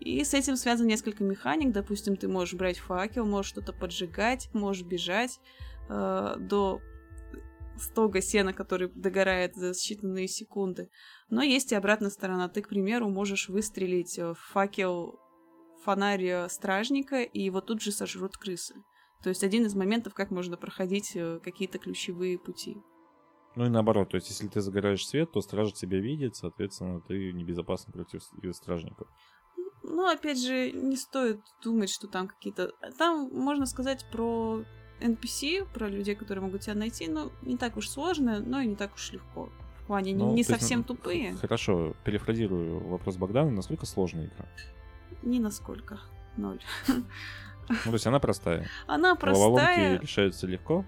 [0.00, 1.72] И с этим связано несколько механик.
[1.72, 5.40] Допустим, ты можешь брать факел, можешь что-то поджигать, можешь бежать
[5.88, 6.80] э, до
[7.80, 10.90] стога сена, который догорает за считанные секунды.
[11.28, 12.48] Но есть и обратная сторона.
[12.48, 15.18] Ты, к примеру, можешь выстрелить в факел
[15.84, 18.74] фонарь э, стражника, и его тут же сожрут крысы.
[19.22, 22.76] То есть один из моментов, как можно проходить э, какие-то ключевые пути.
[23.56, 27.32] Ну и наоборот, то есть если ты загораешь свет, то стража тебя видит, соответственно, ты
[27.32, 28.22] небезопасен против
[28.54, 29.08] стражников.
[29.82, 32.72] Ну, опять же, не стоит думать, что там какие-то...
[32.98, 34.62] Там можно сказать про
[35.00, 38.76] NPC, про людей, которые могут тебя найти, но не так уж сложно, но и не
[38.76, 39.50] так уж легко
[39.82, 41.34] в плане Ну, не есть, совсем ну, тупые.
[41.34, 43.50] Хорошо, перефразирую вопрос Богдана.
[43.50, 44.46] Насколько сложная игра?
[45.22, 46.00] Ни насколько.
[46.36, 46.60] Ноль.
[47.68, 48.66] Ну, то есть она простая.
[48.88, 50.84] Она простая, решаются легко,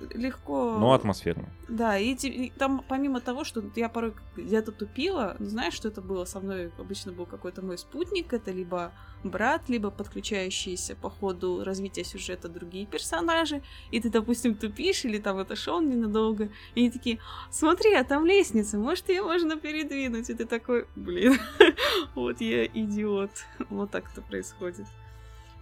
[0.00, 0.78] легко...
[0.78, 1.48] но атмосферно.
[1.68, 6.02] Да, и, и там помимо того, что я порой где-то тупила, ну, знаешь, что это
[6.02, 6.72] было со мной?
[6.78, 8.92] Обычно был какой-то мой спутник, это либо
[9.22, 15.38] брат, либо подключающиеся по ходу развития сюжета другие персонажи, и ты, допустим, тупишь или там
[15.38, 17.18] отошел ненадолго, и они такие,
[17.50, 21.38] смотри, а там лестница, может, ее можно передвинуть, и ты такой, блин,
[22.14, 23.30] вот я идиот.
[23.70, 24.86] Вот так это происходит.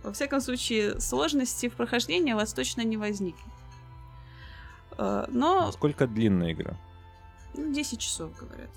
[0.02, 3.46] Во всяком случае, сложности в прохождении у вас точно не возникнет.
[5.02, 6.76] Э, Но Насколько длинная игра?
[7.54, 8.70] ну, 10 часов, говорят.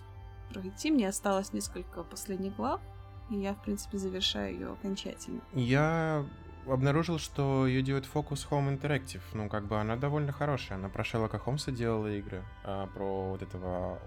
[0.49, 2.81] Пройти мне осталось несколько последних глав,
[3.29, 5.41] и я, в принципе, завершаю ее окончательно.
[5.53, 6.25] Я
[6.67, 9.21] обнаружил, что ее делает Focus Home Interactive.
[9.33, 10.77] Ну, как бы она довольно хорошая.
[10.77, 13.99] Она про Шерлока Холмса делала игры, а про вот этого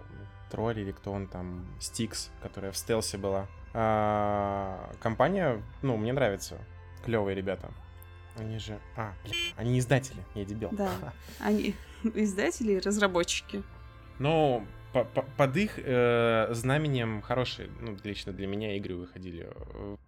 [0.51, 3.47] тролля или кто он там, Стикс, которая в стелсе была.
[3.75, 6.59] А, компания, ну, мне нравится.
[7.05, 7.71] Клевые ребята.
[8.37, 8.79] Они же...
[8.97, 10.69] А, бля, они издатели, я дебил.
[10.73, 10.91] Да.
[11.41, 11.75] Они
[12.15, 13.63] издатели и разработчики.
[14.19, 19.49] Но по- по- под их э, знаменем хорошие, ну, лично для меня игры выходили.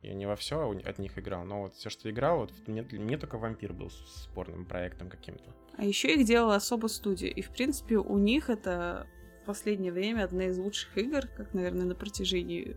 [0.02, 3.18] Я не во все от них играл, но вот все, что играл, вот мне, мне
[3.18, 5.54] только вампир был с- спорным проектом каким-то.
[5.76, 7.30] А еще их делала особо студия.
[7.30, 9.06] И, в принципе, у них это
[9.42, 12.76] в последнее время одна из лучших игр, как, наверное, на протяжении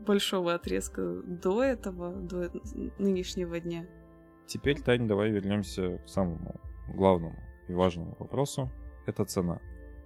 [0.00, 2.50] большого отрезка до этого, до
[2.98, 3.86] нынешнего дня.
[4.46, 7.36] Теперь, Тань, давай вернемся к самому главному
[7.68, 8.70] и важному вопросу.
[9.06, 9.60] Это цена.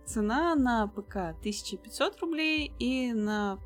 [0.05, 3.59] Цена на ПК 1500 рублей и на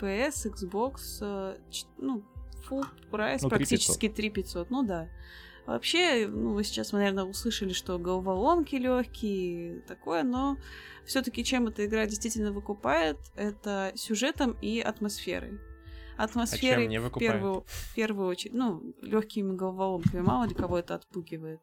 [0.00, 1.56] PS, Xbox, э,
[1.98, 2.22] ну,
[2.68, 3.50] full прайс Ну, 3500.
[3.50, 5.08] практически 3500, ну да.
[5.66, 10.56] Вообще, ну, вы сейчас, наверное, услышали, что головоломки легкие и такое, но
[11.04, 15.58] все-таки чем эта игра действительно выкупает, это сюжетом и атмосферой.
[16.16, 21.60] Атмосферой не в первую, в первую очередь, ну, легкими головоломками, мало ли кого это отпугивает.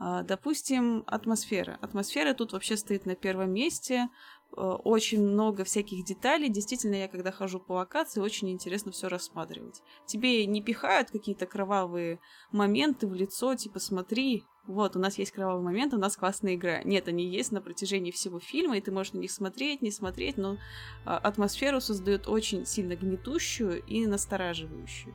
[0.00, 1.78] А, Допустим, атмосфера.
[1.82, 4.08] Атмосфера тут вообще стоит на первом месте.
[4.56, 6.48] Э, Очень много всяких деталей.
[6.48, 9.82] Действительно, я когда хожу по локации, очень интересно все рассматривать.
[10.06, 12.18] Тебе не пихают какие-то кровавые
[12.50, 16.82] моменты в лицо, типа смотри, вот, у нас есть кровавый момент, у нас классная игра.
[16.82, 20.38] Нет, они есть на протяжении всего фильма, и ты можешь на них смотреть, не смотреть,
[20.38, 20.56] но
[21.04, 25.14] а, атмосферу создает очень сильно гнетущую и настораживающую.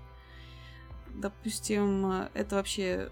[1.15, 3.09] Допустим, это вообще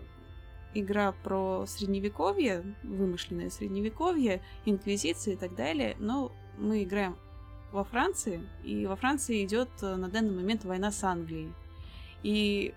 [0.73, 7.15] игра про средневековье, вымышленное средневековье, инквизиция и так далее, но мы играем
[7.71, 11.51] во Франции, и во Франции идет э, на данный момент война с Англией.
[12.21, 12.73] И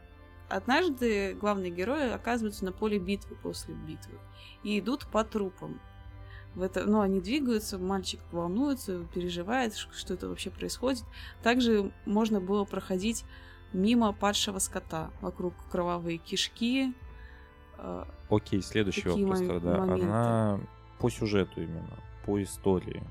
[0.49, 4.19] однажды главные герои оказываются на поле битвы после битвы
[4.63, 5.81] и идут по трупам.
[6.55, 11.05] В это, ну, они двигаются, мальчик волнуется, переживает, что это вообще происходит.
[11.43, 13.25] Также можно было проходить
[13.75, 16.95] мимо падшего скота, вокруг кровавые кишки,
[18.31, 19.79] Окей, следующий Такие вопрос мо- тогда.
[19.79, 20.05] моменты.
[20.07, 20.61] Она
[20.99, 23.03] по сюжету именно, по истории,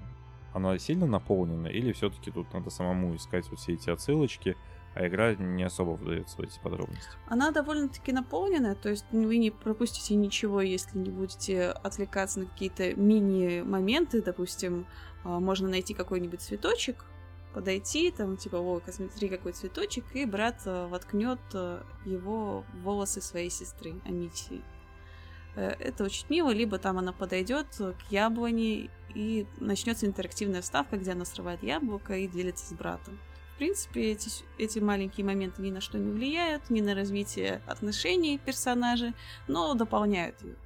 [0.53, 4.55] она сильно наполнена или все-таки тут надо самому искать вот все эти отсылочки,
[4.95, 7.09] а игра не особо вдается в эти подробности?
[7.27, 12.95] Она довольно-таки наполненная, то есть вы не пропустите ничего, если не будете отвлекаться на какие-то
[12.95, 14.21] мини-моменты.
[14.21, 14.85] Допустим,
[15.25, 17.03] а, можно найти какой-нибудь цветочек,
[17.55, 23.21] подойти, там, типа, о, смотри, какой цветочек, и брат а, воткнет а, его в волосы
[23.21, 24.61] своей сестры, Амитии.
[25.55, 31.13] Э, Это очень мило, либо там она подойдет к яблоне, и начнется интерактивная вставка, где
[31.13, 33.17] она срывает яблоко и делится с братом.
[33.53, 38.37] В принципе, эти, эти маленькие моменты ни на что не влияют, ни на развитие отношений
[38.37, 39.13] персонажей,
[39.47, 40.57] но дополняют ее.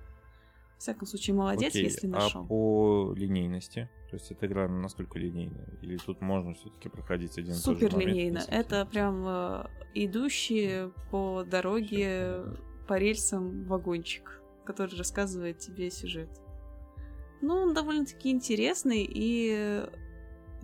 [0.79, 2.45] В всяком случае, молодец, Окей, если а нашел.
[2.47, 3.87] по линейности?
[4.09, 5.67] То есть эта игра насколько линейная?
[5.81, 8.41] Или тут можно все-таки проходить один и тот же Супер момент линейно.
[8.47, 12.43] Это прям э, идущий по дороге
[12.87, 16.29] по рельсам вагончик, который рассказывает тебе сюжет.
[17.41, 19.85] Ну, он довольно-таки интересный, и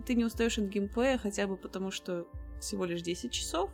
[0.04, 2.26] ты не устаешь от геймплея хотя бы потому, что
[2.60, 3.70] всего лишь 10 часов,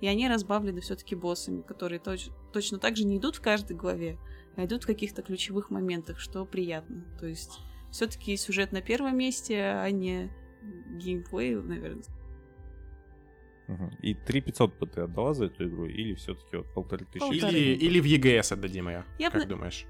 [0.00, 4.18] и они разбавлены все-таки боссами, которые точ- точно так же не идут в каждой главе,
[4.56, 7.04] а идут в каких-то ключевых моментах, что приятно.
[7.18, 7.60] То есть
[7.90, 10.30] все-таки сюжет на первом месте, а не
[10.98, 12.04] геймплей, наверное.
[14.02, 17.40] И 3500 бы ты отдала за эту игру, или все-таки вот полторы тысячи?
[17.40, 17.58] Полторы.
[17.58, 19.04] Или, или в ЕГС отдадим ее.
[19.18, 19.86] Я б как на- думаешь?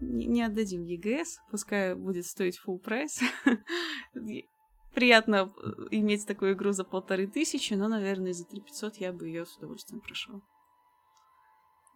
[0.00, 3.20] не, не отдадим ЕГС, пускай будет стоить full прайс.
[4.94, 9.44] Приятно э, иметь такую игру за полторы тысячи, но, наверное, за 3500 я бы ее
[9.44, 10.40] с удовольствием прошла.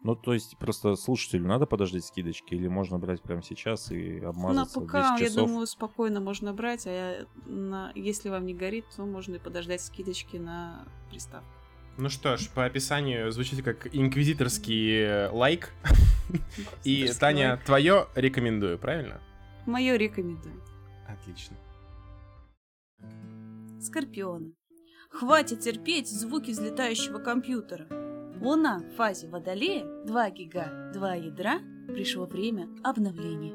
[0.02, 4.30] Ну, то есть, просто слушателю надо подождать скидочки, или можно брать прямо сейчас и На
[4.30, 5.46] обмазаться ПК, 10 я часов?
[5.46, 7.92] думаю, спокойно можно брать, а я на...
[7.94, 11.46] если вам не горит, то можно и подождать скидочки на приставку.
[11.98, 15.70] Ну что ж, по описанию звучит как инквизиторский лайк.
[16.84, 17.64] И, Таня, лайк.
[17.64, 19.20] твое рекомендую, правильно?
[19.66, 20.62] Мое рекомендую.
[21.06, 21.56] Отлично.
[23.82, 24.54] Скорпионы.
[25.10, 27.86] Хватит терпеть звуки взлетающего компьютера.
[28.40, 31.58] Луна в фазе Водолея, 2 гига, 2 ядра,
[31.88, 33.54] пришло время обновления.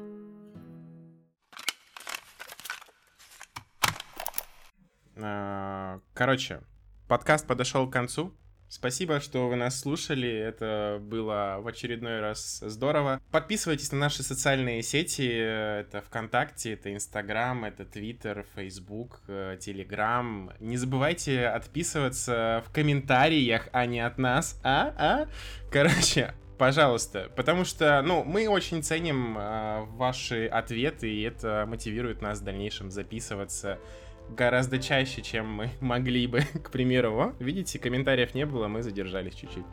[5.16, 6.62] А, Короче,
[7.08, 8.32] подкаст подошел к концу.
[8.68, 10.28] Спасибо, что вы нас слушали.
[10.28, 13.20] Это было в очередной раз здорово.
[13.30, 15.28] Подписывайтесь на наши социальные сети.
[15.28, 20.52] Это ВКонтакте, это Инстаграм, это Твиттер, Фейсбук, э, Телеграм.
[20.58, 24.60] Не забывайте отписываться в комментариях, а не от нас.
[24.64, 24.94] А?
[24.98, 25.28] А?
[25.70, 32.40] Короче, Пожалуйста, потому что, ну, мы очень ценим э, ваши ответы, и это мотивирует нас
[32.40, 33.78] в дальнейшем записываться
[34.30, 37.18] гораздо чаще, чем мы могли бы, к примеру.
[37.18, 39.66] О, видите, комментариев не было, мы задержались чуть-чуть.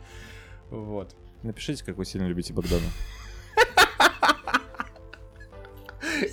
[0.70, 1.14] Вот.
[1.42, 2.86] Напишите, как вы сильно любите Богдана.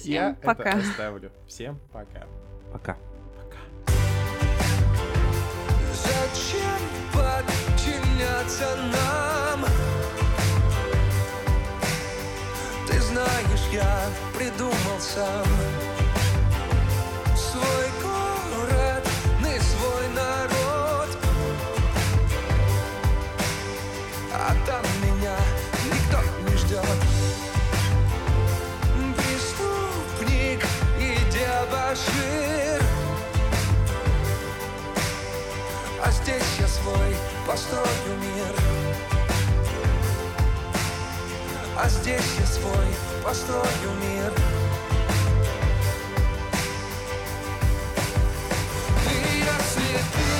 [0.03, 0.69] Я пока.
[0.69, 1.31] это оставлю.
[1.47, 2.27] Всем пока.
[2.71, 2.97] Пока.
[5.93, 6.81] Зачем
[7.13, 9.65] подчиняться нам?
[12.87, 15.45] Ты знаешь, я придумал сам
[17.35, 17.90] Свой
[37.51, 38.55] построю мир.
[41.77, 42.87] А здесь я свой
[43.25, 44.33] построю мир.
[49.05, 50.30] И если ты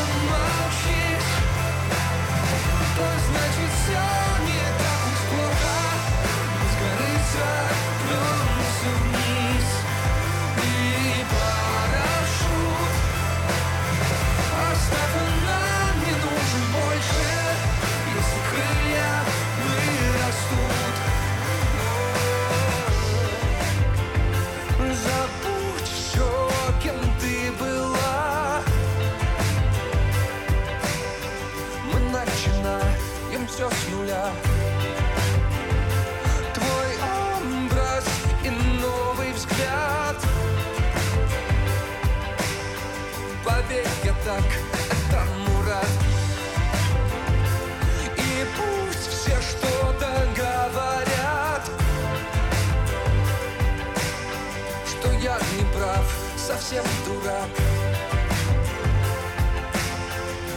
[56.72, 57.49] совсем дурак.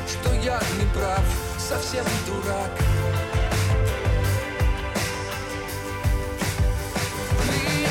[0.07, 1.25] Что я не прав,
[1.59, 2.71] совсем дурак.
[7.53, 7.87] И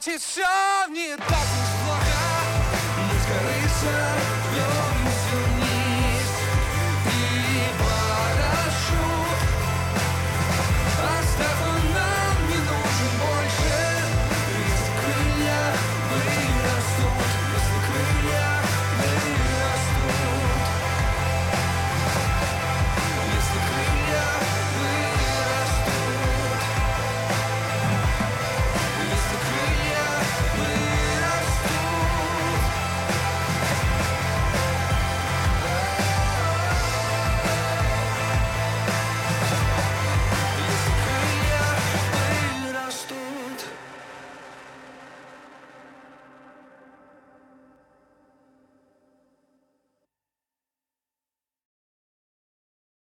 [0.00, 0.69] то значит все